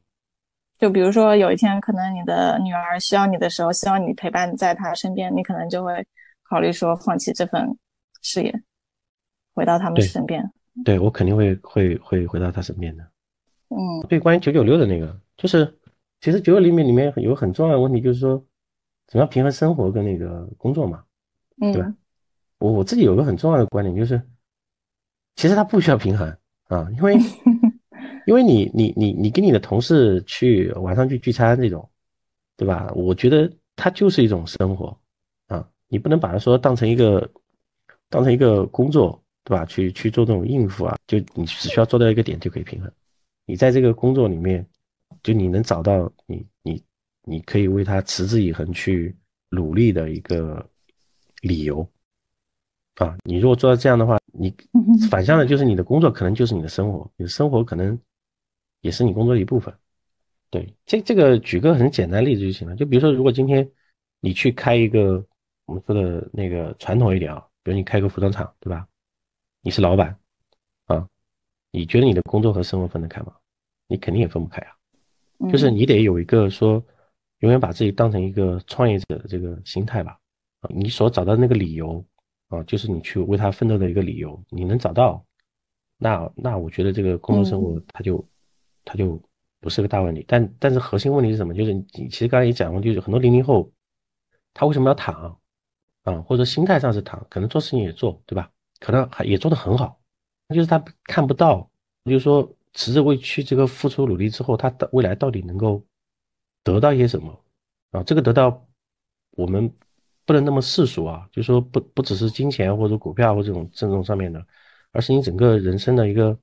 [0.80, 6.04] 就比如说有一天，可能你的女儿需要你的时候，希望你陪伴在她身边，你可能就会
[6.42, 7.64] 考虑说放弃这份
[8.20, 8.52] 事业，
[9.54, 10.44] 回到他们身边。
[10.84, 13.04] 对我肯定会会会回到她身边的。
[13.68, 13.78] 嗯，
[14.08, 15.72] 对，关于九九六的那个，就是
[16.20, 18.36] 其实九九六里面里面有很重要的问题，就是说
[19.06, 21.02] 怎么样平衡生活跟那个工作嘛，
[21.58, 21.94] 对吧？
[22.58, 24.20] 我我自己有个很重要的观点就是。
[25.36, 26.28] 其实它不需要平衡
[26.64, 27.16] 啊，因为
[28.26, 31.88] 因为你你你你跟你的同事去晚上去聚餐这种，
[32.58, 32.92] 对吧？
[32.94, 34.94] 我觉得它就是一种生活
[35.46, 37.30] 啊，你不能把它说当成一个
[38.10, 39.64] 当成一个工作，对吧？
[39.64, 42.92] 去去做这种应付啊，就你只需要做到一个点就可以平衡。
[43.46, 44.66] 你在这个工作里面，
[45.22, 46.82] 就你能找到你你
[47.22, 49.14] 你可以为他持之以恒去
[49.50, 50.68] 努力的一个
[51.42, 51.86] 理由。
[52.96, 54.54] 啊，你如果做到这样的话，你
[55.10, 57.98] 反向的就是你的工作可能就是你的生活，你的生活可能
[58.82, 59.74] 也是你工作的一部分。
[60.50, 62.76] 对，这这个举个很简单例子就行了。
[62.76, 63.66] 就比如说，如果今天
[64.20, 65.24] 你去开一个
[65.64, 68.86] 我们说的那个传统一点啊，比如你开个服装厂，对吧？
[69.62, 70.14] 你是老板
[70.86, 71.08] 啊，
[71.70, 73.34] 你觉得你的工作和生活分得开吗？
[73.86, 74.76] 你肯定也分不开啊。
[75.48, 76.84] 就是你得有一个说，
[77.38, 80.18] 永远把自己当成一个创业者的这个心态吧。
[80.60, 82.04] 啊，你所找到那个理由。
[82.48, 85.24] 啊，就是你去为他奋斗的一个理由，你能找到，
[85.98, 88.28] 那那我觉得这个工作生活他就
[88.84, 89.22] 他就
[89.60, 90.24] 不是个大问题。
[90.26, 91.54] 但但是核心问题是什么？
[91.54, 93.70] 就是你其实刚才也讲过，就是很多零零后
[94.52, 95.38] 他为什么要躺
[96.02, 96.20] 啊？
[96.22, 98.50] 或者心态上是躺，可能做事情也做，对吧？
[98.80, 100.00] 可能还也做得很好，
[100.48, 101.70] 那就是他看不到，
[102.04, 105.82] 就是说持着为去这个付出努力之后，他的未来到底能够
[106.62, 107.38] 得到一些什么
[107.90, 108.02] 啊？
[108.02, 108.66] 这个得到
[109.32, 109.72] 我们。
[110.26, 114.40] 不能那么世俗啊，就说不不只是金钱或者股票或这种这种上面的，
[114.92, 116.38] 而是你整个人生的一个，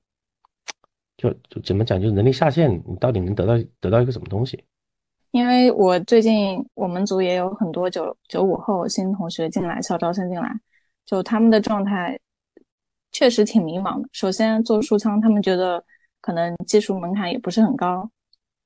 [1.16, 4.62] 就就怎么讲，就是能力下限，你到底能得到得到一个什么东西？
[5.32, 10.54] 因为我最近我们组也有很多九九五后新同学进来，校招生进来，
[11.06, 12.20] 就他们的状态
[13.14, 14.10] 确实挺迷茫的。
[14.12, 15.82] 首先做数仓，他们觉得
[16.22, 18.10] 可能技术门槛也不是很高，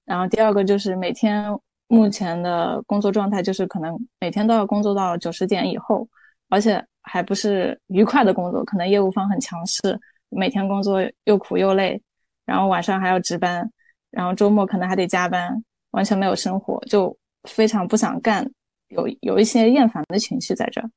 [0.06, 1.46] 然后第二个就是每天。
[1.94, 6.08] 目前的工作状态就是可能每天都要工作到九十点以后，
[6.48, 10.00] 而且还不是愉快的工作，可能业务方很强势，
[10.30, 12.02] 每天工作又苦又累，
[12.46, 13.70] 然后晚上还要值班，
[14.10, 18.50] 然后周末可能还得加班，完全没有生活，就非常不想干，
[18.88, 20.90] 有有一些厌烦的情绪在这儿。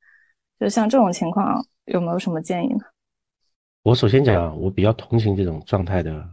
[0.61, 2.85] 就像这种情况，有没有什么建议呢？
[3.83, 6.25] 我首先讲，我比较同情这种状态的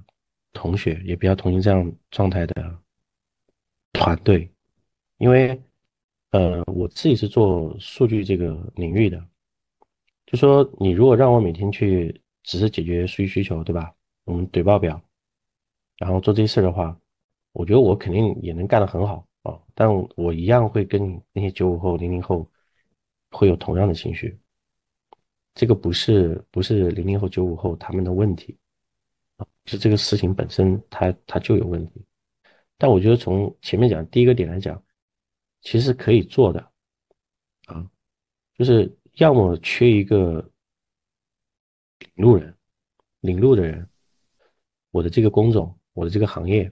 [0.52, 2.78] 同学，也比较同情这样状态的
[3.92, 4.50] 团队。
[5.18, 5.60] 因为，
[6.30, 9.24] 呃，我自己是做数据这个领域的，
[10.26, 13.94] 就说你如果让我每天去只是解决数据需求，对吧？
[14.24, 15.00] 我们怼报表，
[15.98, 16.98] 然后做这些事的话，
[17.52, 22.50] 我觉得我肯定也能干得很好，啊，但我一样会跟那些九五后、零零后
[23.30, 24.38] 会有同样的情绪。
[25.54, 28.56] 这个不是不是零零后、九五后他们的问题，
[29.66, 32.04] 是这个事情本身它它就有问题。
[32.78, 34.82] 但我觉得从前面讲第一个点来讲，
[35.60, 36.60] 其实可以做的
[37.66, 37.88] 啊，
[38.56, 40.48] 就是要么缺一个
[41.98, 42.54] 领路人，
[43.20, 43.88] 领路的人，
[44.90, 46.70] 我的这个工种，我的这个行业，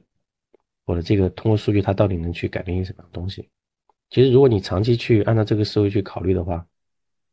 [0.84, 3.48] 我的这个通过数据，它到底能去改变一些什么东西？
[4.10, 6.66] 其实如果你长期去按照这个思维去考虑的话，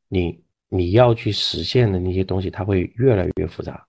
[0.08, 0.42] 你。
[0.70, 3.88] 你要去实现的那些东西，它会越来越复杂，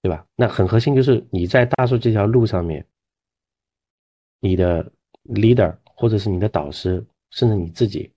[0.00, 0.24] 对吧？
[0.36, 2.86] 那很核心就是你在大数这条路上面，
[4.40, 4.92] 你的
[5.24, 8.08] leader 或者是你的导师，甚至你自己，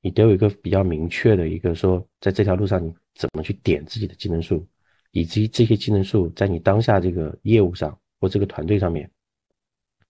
[0.00, 4.66] 你都有一个比较明确的一个说，在这条路上你怎么去点自己的技能树，
[5.10, 9.10] 以及这些技能树在你当下这个业务上或这个团队上面，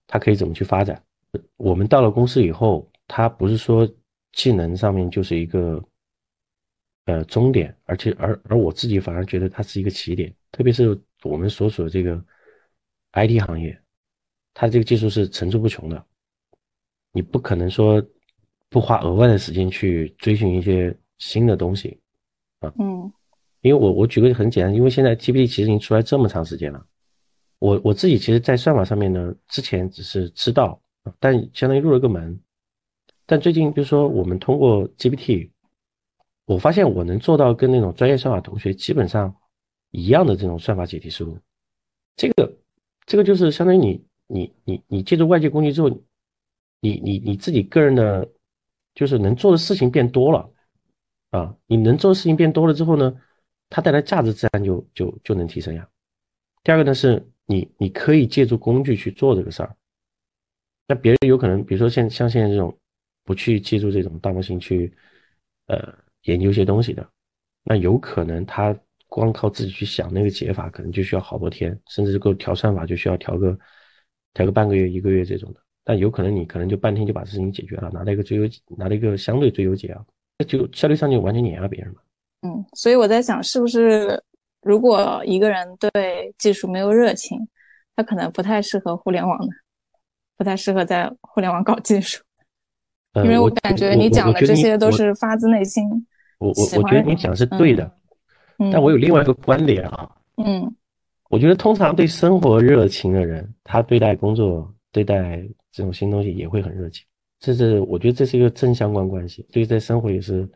[0.07, 1.03] 它可以怎么去发展？
[1.57, 3.85] 我们到了公司以后，它不是说
[4.31, 5.83] 技能上面就是一个。
[7.07, 12.23] 呃，终点，而且而而我自己反而觉得它是一个起点，特别是我们所处的这个
[13.13, 13.79] IT 行业，
[14.53, 16.05] 它这个技术是层出不穷的，
[17.11, 18.03] 你不可能说
[18.69, 21.99] 不花额外的时间去追寻一些新的东西
[22.59, 22.71] 啊。
[22.79, 23.11] 嗯，
[23.61, 26.85] 因为我我举个很简单，因为现在 GPT 其实已经出来这么长时间了，
[27.59, 30.79] 我我自己其实，在算法上面呢，之前只是知道，
[31.19, 32.39] 但相当于入了个门，
[33.25, 35.49] 但最近就是说，我们通过 GPT。
[36.45, 39.35] 我发现我能做到跟那种专业算法同学基本上
[39.91, 41.37] 一样的这种算法解题思路，
[42.15, 42.57] 这个
[43.05, 45.89] 这个就是相当于你你你你借助外界工具之后，
[46.81, 48.27] 你你你自己个人的，
[48.93, 50.49] 就是能做的事情变多了
[51.31, 53.15] 啊，你能做的事情变多了之后呢，
[53.69, 55.87] 它带来价值自然就就就能提升呀。
[56.63, 59.75] 第二个呢是你你可以借助工具去做这个事儿，
[60.87, 62.77] 那别人有可能比如说像像现在这种
[63.23, 64.93] 不去借助这种大模型去
[65.67, 65.93] 呃。
[66.23, 67.09] 研究一些东西的，
[67.63, 68.77] 那有可能他
[69.07, 73.57] 光靠自己去想那个解法，可能就需要好多天，甚至够调算法就需要调个
[74.33, 75.59] 调个半个月、一个月这种的。
[75.83, 78.43] 但有可能你可能就半天就把事情解决了，拿到一个最优
[78.77, 80.01] 拿到一个相对最优解啊，
[80.37, 82.01] 那就效率上就完全碾压别人嘛。
[82.41, 84.21] 嗯，所以我在想，是不是
[84.61, 87.39] 如果一个人对技术没有热情，
[87.95, 89.47] 他可能不太适合互联网的，
[90.37, 92.21] 不太适合在互联网搞技术，
[93.15, 95.83] 因为我感觉你讲的这些都是发自内心。
[96.39, 97.91] 我我我觉得你讲是对的，
[98.57, 100.15] 但我有另外一个观点啊。
[100.37, 100.75] 嗯，
[101.29, 107.05] 我觉得通常对生活热情的人，他对待工作、对待这种新东西也会很热情。
[107.39, 109.45] 这是我觉得这是一个正相关关系。
[109.51, 110.49] 对于在生活也是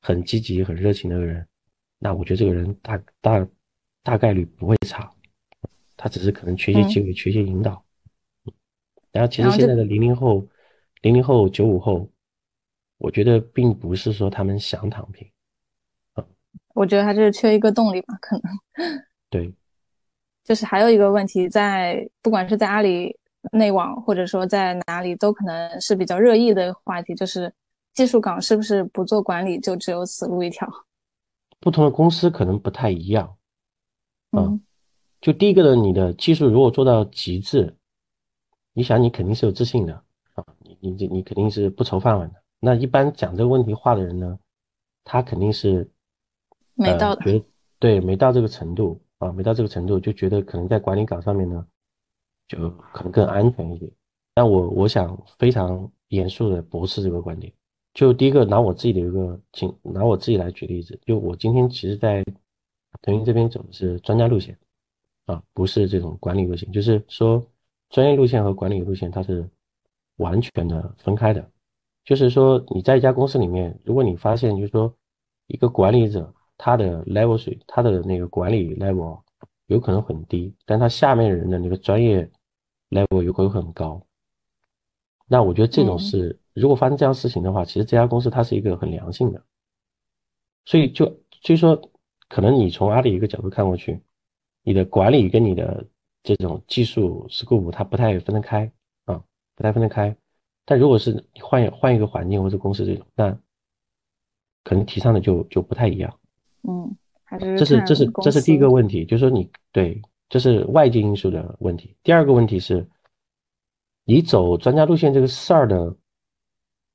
[0.00, 1.46] 很积极、很热情的人，
[1.98, 3.48] 那我觉得这个人大大
[4.02, 5.10] 大概率不会差，
[5.96, 7.82] 他只是可能缺些机会、缺些引导。
[9.12, 10.46] 然后其实现在的零零后、
[11.02, 12.08] 零零后、九五后。
[12.98, 15.35] 我觉得并不是说他们想躺平，啊，
[16.76, 18.42] 我觉得他就是缺一个动力吧，可能。
[19.30, 19.52] 对，
[20.44, 23.18] 就是还有一个问题，在不管是在阿里
[23.52, 27.52] 内网，或者说在哪里，都可能是比较热议的话题，就是
[27.94, 30.68] 技术岗是不是不做管理就只有死路一条？
[31.58, 33.36] 不同的公司可能不太一样，
[34.32, 34.60] 嗯，
[35.20, 37.74] 就第一个呢，你的技术如果做到极致，
[38.74, 39.94] 你想你肯定是有自信的
[40.34, 42.42] 啊，你你你你肯定是不愁饭碗的。
[42.60, 44.38] 那一般讲这个问题话的人呢，
[45.02, 45.90] 他肯定是
[46.76, 47.16] 没到，
[47.78, 51.66] 对没到这个程度啊，没到这个程度就觉得可能在管理岗上面呢，
[52.46, 53.90] 就可能更安全一点。
[54.34, 57.52] 但我我想非常严肃的驳斥这个观点。
[57.94, 62.22] 就第一个拿我自己的一个情，拿我自己来举例子，就我今天其实在
[63.00, 64.56] 腾讯这边走的是专家路线
[65.24, 66.70] 啊，不是这种管理路线。
[66.70, 67.42] 就是说
[67.88, 69.48] 专业路线和管理路线它是
[70.16, 71.50] 完全的分开的。
[72.04, 74.94] 就是说，你在一家公司里面，如果你发现，就是说，
[75.48, 79.20] 一个管理者他的 level 水，他的那个管理 level
[79.66, 82.30] 有可能很低，但他下面人的那个专业
[82.90, 84.00] level 有可能很高。
[85.28, 89.44] 那我觉得这种是，如果发生这样事情的话，其实这家公司它是一个很良性的。
[90.64, 91.04] 所以就
[91.42, 91.90] 所以说，
[92.28, 94.00] 可能你从阿里一个角度看过去，
[94.62, 95.84] 你的管理跟你的
[96.22, 98.70] 这种技术 scope 它不太分得开
[99.04, 99.22] 啊，
[99.54, 100.16] 不太分得开。
[100.64, 103.36] 但如果是你换换一个环境或者公司这种，那
[104.64, 106.18] 可能提倡的就就不太一样。
[106.68, 111.96] 嗯，还是这是这是这是第一个问题，就是说你对，这是外界因素的问题。
[112.02, 112.86] 第二个问题是，
[114.04, 115.94] 你走专家路线这个事儿呢，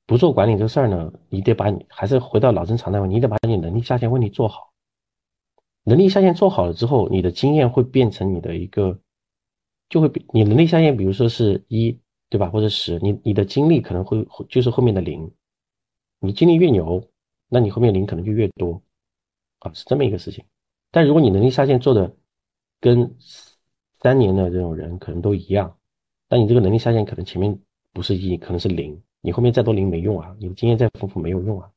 [0.06, 4.72] 不做管理这个事儿呢，你得把你还是回到老生常谈，你得把你能力下限问题做好。
[5.84, 8.98] 能力下限做好了之后，你的经验会变成你的一个，
[9.88, 11.98] 就会比你能力下限，比如说是一。
[12.32, 12.48] 对吧？
[12.48, 15.30] 或者十，你你的经历可能会就是后面的零，
[16.18, 17.06] 你经历越牛，
[17.50, 18.80] 那你后面零可能就越多，
[19.62, 20.44] 啊，是这么一个事情。
[20.90, 22.14] 但如果你能力下限做的
[22.80, 23.16] 跟
[24.00, 25.76] 三年的这种人可能都一样，
[26.28, 27.58] 但你这个能力下限可能前面
[27.92, 31.70] 不是一，可能是零，你后面再多零没用啊，你的经验再丰富没有用啊。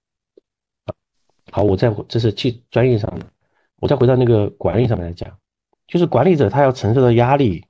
[1.52, 3.26] 好，我再这是技专业上的，
[3.78, 5.38] 我再回到那个管理上面来讲，
[5.88, 7.64] 就是管理者他要承受的压力，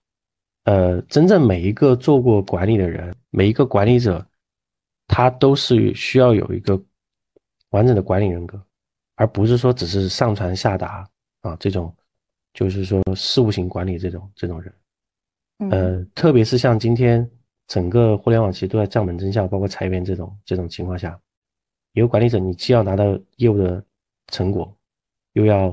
[0.63, 4.25] 呃，真正每一个做过管理的人，每一个管理者，
[5.07, 6.81] 他都是需要有一个
[7.71, 8.59] 完整的管理人格，
[9.15, 11.09] 而不是说只是上传下达
[11.41, 11.95] 啊这种，
[12.53, 14.73] 就是说事务型管理这种这种人，
[15.71, 17.29] 呃，特别是像今天
[17.67, 21.19] 整个互联网其实都在降本增效，包括裁员这种这种情况下。
[21.93, 23.81] 一个管理者，你既要拿到业务的
[24.27, 24.77] 成果，
[25.31, 25.69] 又要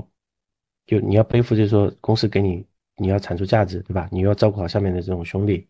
[0.86, 2.64] 就你要背负，就是说公司给你
[2.95, 4.09] 你要产出价值，对吧？
[4.12, 5.66] 你要照顾好下面的这种兄弟，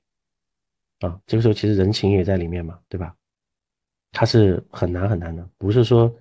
[1.01, 3.17] 啊，这个时候其实人情也在里面嘛，对吧？
[4.13, 6.15] 他是很难很难的，不是说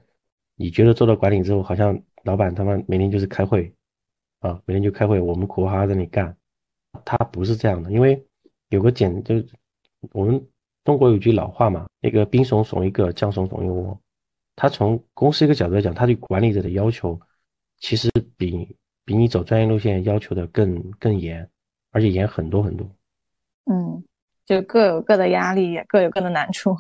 [0.62, 3.74] 你觉得做到管理之后，好像老板他们每天就是开会，
[4.42, 6.38] 啊，每天就开会，我们苦哈哈在那里干，
[7.04, 8.24] 他不是这样的，因为
[8.70, 9.36] 有个简就
[10.12, 10.40] 我们
[10.84, 14.00] 中国有句老话嘛，那个兵怂怂一个，将怂怂一窝。
[14.56, 17.20] 他从公司一个角度来讲，他对管理者的要求
[17.80, 18.08] 其实
[18.38, 21.50] 比比你走专业路线要求的更更严，
[21.92, 22.88] 而且严很多很多。
[23.66, 24.04] 嗯，
[24.46, 26.78] 就各有各的压力，也各有各的难处。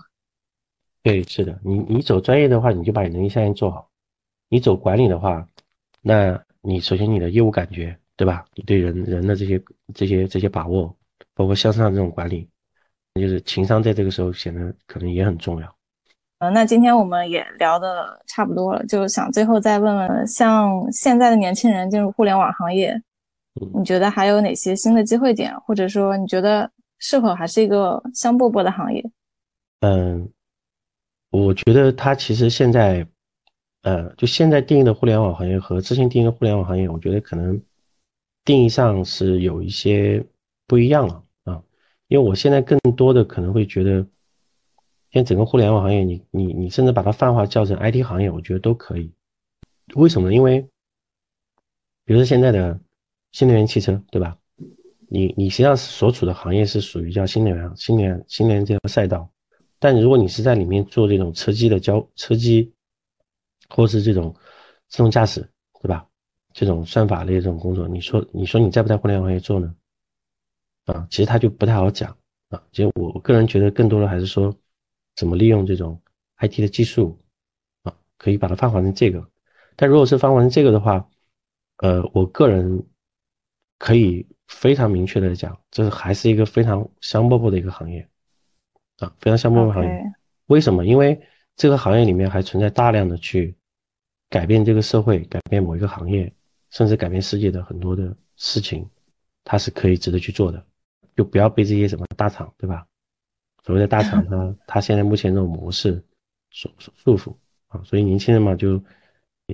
[1.03, 3.81] 对，是的，你你走专业的话，你就把你能力下线做好；
[4.49, 5.45] 你走管理的话，
[6.01, 8.45] 那你首先你的业务感觉，对吧？
[8.53, 9.61] 你对人人的这些
[9.95, 10.95] 这些这些把握，
[11.33, 12.47] 包括向上这种管理，
[13.15, 15.75] 就是情商在这个时候显得可能也很重要。
[16.37, 22.99] 嗯，那今天我们也聊的差不多了，就想最后再问问，像现在的年轻人进入互联网行业，
[23.73, 29.03] 你觉得还有哪些新的机会点，或者说你觉得是否还是一个香饽饽的行业？
[29.81, 30.27] 嗯，
[31.31, 33.05] 我觉得它其实现在，
[33.81, 37.59] 呃，就现在定义的互联网行业和之前定义的互联网行业，我觉得可能
[38.45, 40.23] 定义上是有一些
[40.67, 41.63] 不一样了啊，
[42.07, 44.05] 因为我现在更多的可能会觉得。
[45.13, 49.11] 现在整个互联网行业，你你你甚至把它泛化叫成 IT 行业，我觉得都可以。
[49.95, 50.33] 为什么呢？
[50.33, 50.61] 因为，
[52.05, 52.79] 比如说现在的
[53.33, 54.37] 新能源汽车，对吧？
[55.09, 59.29] 你你实际上所处的行业是属于叫新能源、新能源、新能源这条赛道。
[59.81, 62.71] 但如果你是在里面做这种车机的交车机，
[63.67, 64.33] 或是这种
[64.87, 65.41] 自动驾驶，
[65.81, 66.07] 对吧？
[66.53, 69.75] 这种算法类这种工作，你说你说你在不在互联网行业做呢？
[70.85, 72.15] 啊，其实它就不太好讲
[72.49, 72.63] 啊。
[72.71, 74.55] 其实我个人觉得，更多的还是说。
[75.13, 76.01] 怎么利用这种
[76.37, 77.19] IT 的技术
[77.83, 77.93] 啊？
[78.17, 79.29] 可以把它泛化成这个。
[79.75, 81.05] 但如果是泛化成这个的话，
[81.79, 82.81] 呃，我个人
[83.77, 88.09] 可以非常明确的讲，这还是一个非常香饽饽的一个行业
[89.01, 90.03] 啊，非常像陌陌行业。
[90.47, 90.85] 为什么？
[90.85, 91.19] 因为
[91.55, 93.55] 这个行业里面还存在大量的去
[94.29, 96.31] 改变这个社会、改变某一个行业，
[96.69, 98.87] 甚至改变世界的很多的事情，
[99.43, 100.63] 它是可以值得去做的。
[101.15, 102.85] 就不要被这些什么大厂，对吧？
[103.63, 106.03] 所谓的大厂，它 它现在目前这种模式
[106.51, 107.35] 所所束缚
[107.67, 108.81] 啊，所以年轻人嘛，就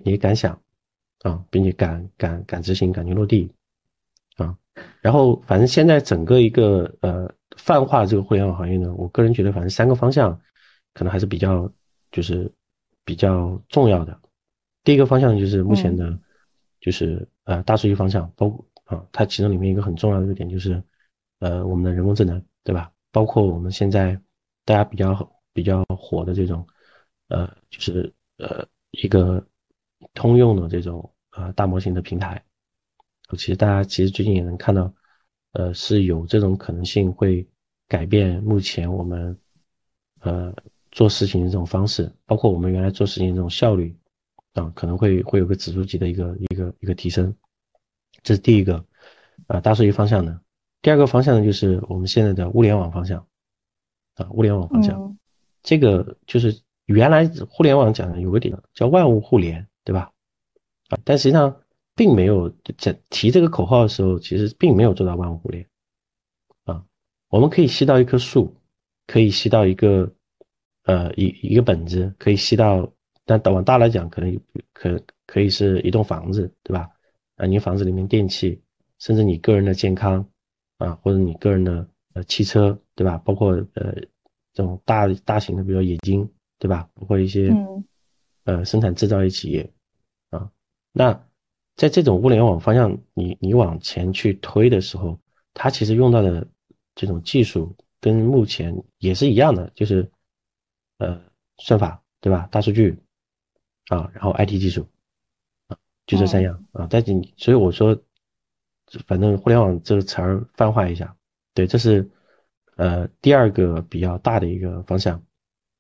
[0.04, 0.62] 也敢想
[1.24, 3.52] 啊，并且敢敢敢执行，敢去落地
[4.36, 4.58] 啊。
[5.02, 10.39] 然后，反正现在整个一个呃泛化这个互联网行业呢，我个人觉得，反正三个方向
[10.93, 11.70] 可能还是比较
[12.12, 12.49] 就是
[13.03, 14.18] 比较重要的。
[14.84, 16.18] 第一个方向就是目前的，
[16.80, 20.82] 就是呃大数据方向，包括啊，它其中里面一个很重要的一个点就是
[21.39, 22.91] 呃我们的人工智能，对吧？
[23.12, 24.18] 包括我们现在
[24.64, 26.66] 大家比较比较火的这种，
[27.30, 29.45] 呃，就是呃一个
[30.14, 32.41] 通用的这种呃大模型的平台，
[33.32, 34.93] 其实大家其实最近也能看到，
[35.54, 37.45] 呃是有这种可能性会
[37.88, 39.38] 改变目前我们
[40.20, 40.54] 呃
[40.91, 43.95] 做事情的这种方式，包括我们原来做事情这种效率
[44.54, 47.34] 啊，可能会会有个指数级的一个一个一个提升，
[48.24, 48.84] 这是第一个，
[49.48, 50.39] 啊大数据方向的。
[50.82, 53.26] 第二个方向呢，就是我们现在的物联网方向，
[54.16, 55.18] 啊，物联网方向，
[55.64, 60.12] 这个就是原来互联网讲的有个点叫万物互联，对吧？
[60.89, 61.62] 啊，但实际上
[61.98, 65.68] 并没有在提这个口号的时候，其实并没有做到万物互联，
[66.64, 66.82] 啊，
[67.30, 68.56] 我们可以吸到一棵树，
[69.08, 70.10] 可以吸到一个
[70.84, 72.89] 呃一一个本子，可以吸到，
[73.26, 74.39] 但往大来讲，可能
[74.72, 76.88] 可可以是一栋房子，对吧？
[77.36, 78.62] 啊，你房子里面电器，
[79.00, 80.26] 甚至你个人的健康。
[80.80, 83.18] 啊，或者你个人的呃汽车，对吧？
[83.26, 83.95] 包括呃
[84.54, 86.24] 这种大大型的，比如说冶金，
[86.60, 86.88] 对吧？
[86.93, 87.52] 包括一些
[88.43, 89.68] 呃生产制造业企业
[90.30, 90.48] 啊。
[90.91, 91.20] 那
[91.78, 95.17] 在这种物联网方向，你你往前去推的时候，
[95.53, 96.45] 它其实用到的
[96.95, 100.11] 这种技术跟目前也是一样的，就是
[100.97, 101.21] 呃
[101.59, 102.47] 算法对吧？
[102.51, 102.97] 大数据
[103.89, 104.88] 啊，然后 IT 技术
[105.67, 106.88] 啊，就这三样啊。
[106.89, 107.95] 但是你所以我说，
[109.05, 111.15] 反正互联网这个词儿泛化一下，
[111.53, 112.09] 对，这是
[112.75, 115.13] 呃第二个比较大的一个方向。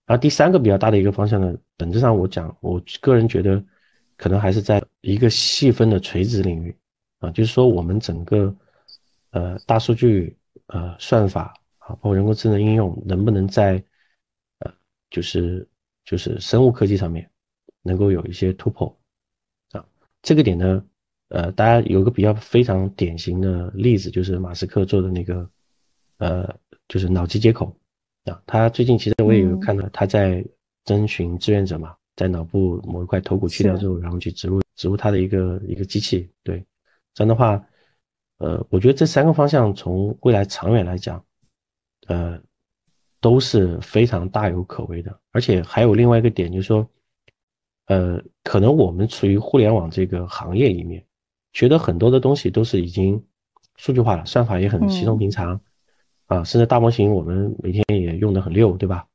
[0.05, 3.63] 然后第三个比较大的一个方向呢，本质上我讲，我个人觉得
[4.17, 6.75] 可能还是在一个细分的垂直领域
[7.19, 8.53] 啊，就是说我们整个
[9.31, 10.35] 呃大数据
[10.67, 11.53] 呃算法。
[11.79, 13.81] 啊，包括人工智能应用能不能在，
[14.59, 14.73] 呃，
[15.09, 15.65] 就是
[16.03, 17.31] 就是生物科技上面
[17.81, 18.93] 能够有一些突破
[19.71, 19.85] 啊？
[20.21, 20.83] 这个点呢，
[21.29, 25.49] 呃，大家有个比较非常典型的例子，就是马斯克做的那个，
[26.17, 26.53] 呃，
[26.89, 27.73] 就是脑机接口
[28.25, 28.43] 啊。
[28.45, 30.45] 他最近其实我也有看到他在
[30.83, 36.29] 征询志愿者嘛，在脑部某一块头骨去掉之后，然后去植入植入它的一个一个机器。
[36.43, 36.61] 对，
[37.13, 37.65] 这样的话，
[38.39, 41.23] 呃，我觉得这三个方向从未来长远来讲。
[42.07, 42.39] 呃，
[43.19, 46.89] 都是非常大有可为的，而且还有另外一个点，就是说，
[47.87, 51.05] 呃，可能我们处于互联网这个行业里面，
[51.51, 53.21] 觉得很多的东西都是已经
[53.75, 55.59] 数据化了，算法也很稀松平常，
[56.27, 59.05] 啊，甚至大模型我们每天也用的很溜，对吧？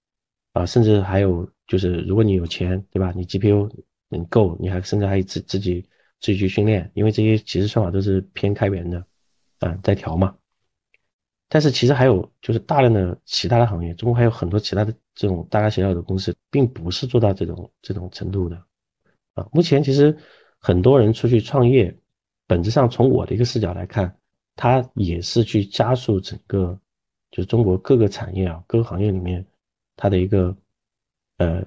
[0.53, 3.15] 啊，甚至还有就是，如果你有钱，对吧？
[3.17, 3.67] 你 GPU
[4.11, 5.81] 你够，你还甚至还自自己
[6.21, 9.03] 自己去训练，因为这些其实算法都是偏开源的，
[9.61, 10.37] 啊，在调嘛。
[11.49, 18.63] 但是其实还有就是大量的其他的行业，中国还有很多其他的这种大大小小的公司，并不是做到这种这种程度的
[19.33, 19.49] 啊。
[19.51, 20.15] 目前其实
[20.59, 21.97] 很多人出去创业，
[22.47, 24.15] 本质上从我的一个视角来看，
[24.57, 26.79] 它也是去加速整个
[27.31, 29.43] 就是中国各个产业啊各个行业里面
[29.97, 30.55] 它的一个
[31.43, 31.65] 呃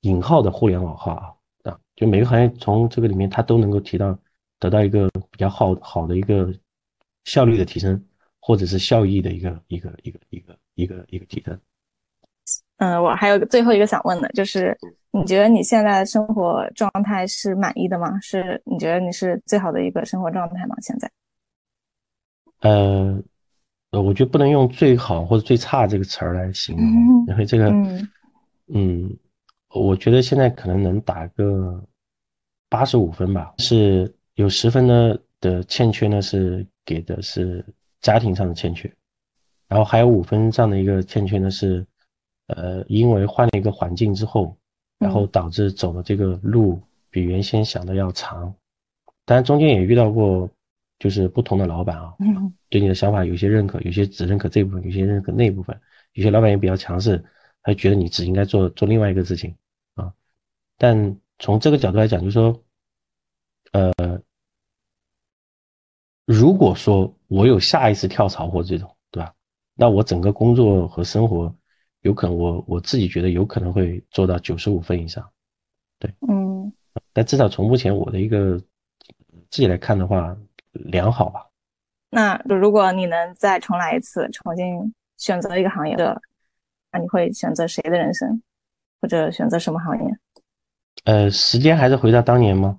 [0.00, 4.18] 引号的互联网化啊啊，就每个行业从这个里面它都能够提到
[4.58, 6.52] 得到一个比较好好的一个
[7.24, 8.02] 效率的提升。
[8.42, 11.60] 或者是效益的一个一个一个一个一个一个提升。
[12.78, 14.74] 嗯，我还有最后一个想问的，就是
[15.10, 18.18] 你觉得你现在的生活状态是满意的吗？
[18.22, 20.74] 是你觉得你是最好的一个生活状态吗？
[20.80, 21.10] 现在？
[22.60, 23.22] 呃，
[23.90, 28.08] 呃，我觉得不能用最好或者最差这个词儿来形容，因为这个，嗯，
[29.68, 31.82] 我觉得现在可能能打个
[32.68, 37.64] 八十五分吧，是有十分的的欠缺呢，是给的是。
[38.02, 38.90] 家庭上的欠缺，
[39.68, 41.86] 然后还有五分这样的一个欠缺呢，是，
[42.46, 44.56] 呃，因为换了一个环境之后，
[44.98, 48.54] 然后导致走的这个路比原先想的要长，
[49.26, 50.48] 当然中间也遇到过，
[50.98, 52.14] 就是不同的老板啊，
[52.70, 55.78] 对你的想法有些认可，有些只认可这部分，有些认可那部分，
[56.14, 57.22] 有些老板也比较强势，
[57.62, 59.56] 他觉得你只应该做做另外一个事情
[59.94, 60.12] 啊，
[60.76, 62.62] 但从这个角度来讲，就是说，
[63.72, 63.92] 呃。
[66.26, 69.34] 如果说我有下一次跳槽或这种，对吧？
[69.74, 71.52] 那我整个工作和生活，
[72.02, 75.28] 有可能我我自己觉得有可能会做到九十五分以上，
[75.98, 76.72] 对，嗯。
[77.12, 78.56] 但至少从目前我的一个
[79.50, 80.36] 自己来看的话，
[80.70, 81.44] 良好吧。
[82.10, 86.29] 那如果你能再重来一次，重新选择一个行业的，那
[86.98, 88.42] 你会选择谁的人生，
[89.00, 90.10] 或者选择什么行业？
[91.04, 92.78] 呃，时间还是回到当年吗？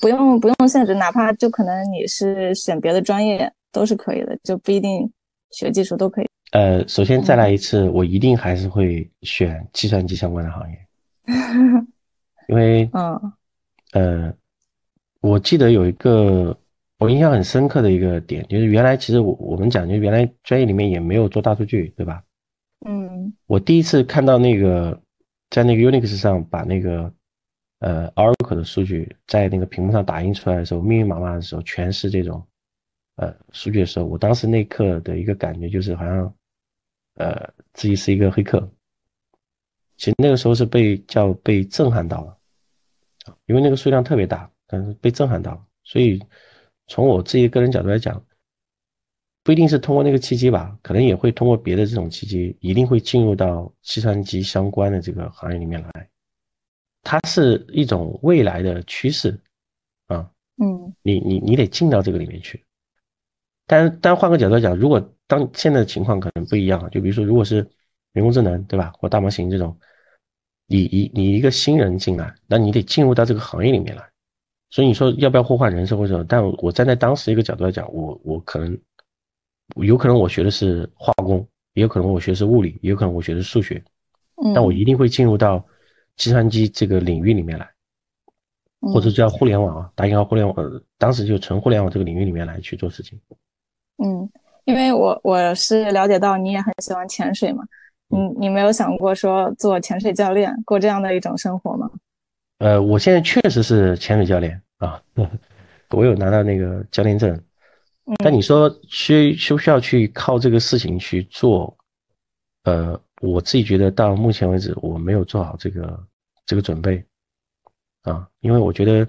[0.00, 5.10] 不用不用限制，哪怕就可能你是选别的专业都是可以的，就不一定
[5.50, 6.28] 学技术都可以。
[6.52, 10.78] 呃，首先再来一次，我一定还是会选计算机相关的行业，
[12.46, 13.32] 因为 嗯
[13.92, 14.32] 呃，
[15.20, 16.56] 我记得有一个
[16.98, 22.22] 我印象很深刻的一个点，就是原来其实我我们讲，就原来专业里面也没有做大数据，对吧？
[22.84, 24.98] 嗯，我第一次看到那个
[25.50, 27.12] 在那个 Unix 上把那个。
[27.80, 32.42] 呃，Oracle 的数据在那个屏幕上打印出来的时候，密密麻麻的时候，全是这种
[33.16, 36.34] 呃数据的时候，我当时那刻的一个感觉就是好像
[37.16, 38.66] 呃自己是一个黑客。
[39.98, 42.38] 其实那个时候是被叫被震撼到了
[43.26, 45.66] 啊，因为那个数量特别大，但是被震撼到了。
[45.82, 46.18] 所以
[46.86, 48.24] 从我自己个人角度来讲，
[49.44, 56.08] 不一定是通过那个契机吧，可能也会通过别的这种契机，一定会进入到计算机相关的这个行业里面来。
[57.02, 59.38] 它是一种未来的趋势，
[60.06, 60.26] 啊，
[60.56, 62.64] 嗯，你你你得进到这个里面去。
[63.66, 67.56] 但但换个角度讲，如果当现在的情况可能不一样，就比如说，如果是
[68.12, 69.76] 人工智能，对吧，或大模型这种，
[70.66, 74.02] 你一你一个新人进来，那你得进入到这个行业里面来。
[74.70, 76.24] 所以你说要不要互换人生或者？
[76.24, 78.78] 但我站在当时一个角度来讲，我我可能
[79.76, 83.82] 有可能我学的是化工，也有可能我学的是物理，也有可能我学的是数学，
[84.54, 85.64] 但我一定会进入到。
[86.16, 87.68] 计算机这个领域里面来，
[88.78, 90.56] 或者叫互联网啊，打引号互联网，
[90.96, 93.20] 当时就纯互联网这个领域里面来去做事情。
[93.98, 94.30] 嗯，
[94.64, 97.64] 因为我我是了解到你也很喜欢潜水嘛，
[98.06, 101.90] 你你没有想过说做潜水教练，过这样的一种生活吗？
[102.58, 105.02] 呃，我现在确实是潜水教练啊，
[105.90, 107.36] 我有拿到那个教练证。
[108.22, 111.74] 但你说需需不需要去靠这个事情去做？
[112.64, 116.02] 呃，我自己觉得到目前为止我没有做好这个
[116.46, 117.04] 这个准备
[118.04, 119.06] 啊，因为我觉得，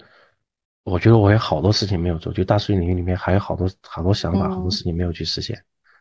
[0.84, 5.57] 我觉得我有好多事情没有做，就大数据领域里面还有好多好多想法，好多事情没有去实现。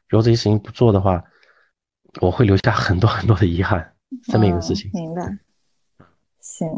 [0.08, 1.22] 如果这些事情不做的话，
[2.20, 3.94] 我会留下很多 很多的遗憾。
[4.24, 5.22] 这么一个事情，明白。
[6.40, 6.68] 行，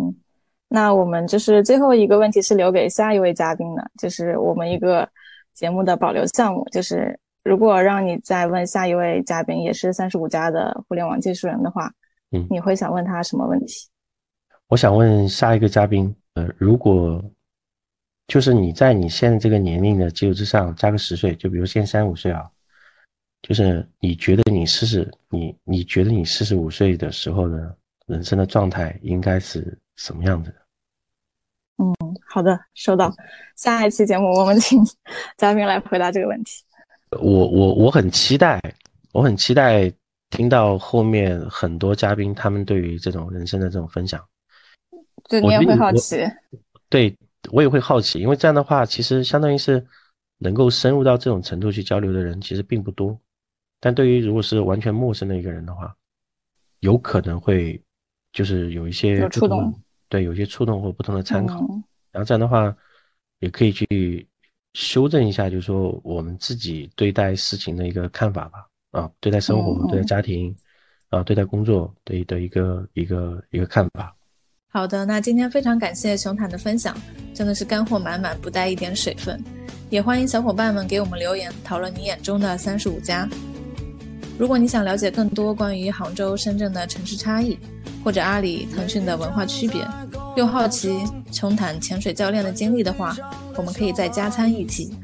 [0.68, 5.08] 那我们就是最后一个问题是留给下一位嘉宾的，就是我们一个。
[5.56, 11.90] 节目的保留项目就是，如果让你再问下一位嘉宾，也是三十五家的互联网技术人的话，
[12.30, 13.88] 嗯，你会想问他什么问题？
[14.68, 17.24] 我想问下一个嘉宾，呃，如果
[18.26, 22.44] 就是你在你现在这个年龄的基础之上加个十岁，就比如现在三十五岁啊，
[23.40, 27.74] 就是你觉得你四十，你你觉得你四十五岁的时候的
[28.06, 30.65] 人生的状态应该是什么样子的？
[32.36, 33.10] 嗯，好的，收到。
[33.56, 34.78] 下一期节目我们请
[35.38, 36.62] 嘉宾来回答这个问题。
[37.18, 38.60] 我我我很期待，
[39.12, 39.90] 我很期待
[40.28, 44.22] 听到后面很多嘉宾他们对于这种人生的这种分享。
[45.30, 46.16] 对，你也会好奇。
[46.90, 47.16] 对，
[47.52, 49.82] 我也会好奇，因为这样的话，其实相当于是
[50.36, 53.18] 能够深入到这种程度去交流的人其实并不多。
[53.80, 55.96] 但对于如果是完全陌生的一个人的话，
[56.80, 57.82] 有可能会
[58.30, 59.72] 就是有一些有触动。
[60.08, 61.66] 对，有些触动或不同的参考，
[62.16, 62.74] 然后这样的话，
[63.40, 64.26] 也可以去
[64.72, 68.66] 修正一下，就是说我们自己对待事情的一个看法吧。
[68.92, 70.56] 啊，对待生活、对待家庭，
[71.10, 74.16] 啊，对待工作的的一个一个一个看法。
[74.68, 76.96] 好的，那今天非常感谢熊坦的分享，
[77.34, 79.38] 真的是干货满满，不带一点水分。
[79.90, 83.28] 也欢迎小伙伴们给我们留言，讨论你眼中的三十五家。
[84.38, 87.58] 如果你想了解更多关于杭州、深圳的城市差异，
[88.04, 89.80] 或者阿里、腾讯的文化区别，
[90.36, 90.98] 又好奇
[91.32, 93.16] 穷坦潜水教练的经历的话，
[93.56, 94.94] 我们可以再加餐一期。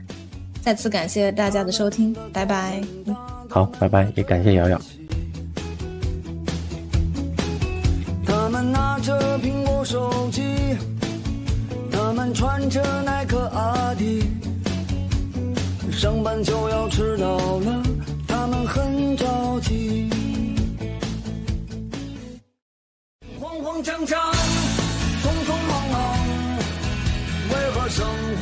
[0.60, 2.82] 再次感谢大家的收听，拜拜。
[3.48, 4.80] 好，拜拜，也感谢瑶瑶。
[8.26, 10.42] 他们拿着苹果手机，
[11.90, 14.24] 他们穿着耐克阿迪，
[15.90, 17.82] 上班就要迟到了。
[18.42, 20.10] 他们很着急，
[23.38, 24.20] 慌慌张张，
[25.22, 26.18] 匆匆忙忙，
[27.50, 28.04] 为何生
[28.40, 28.41] 活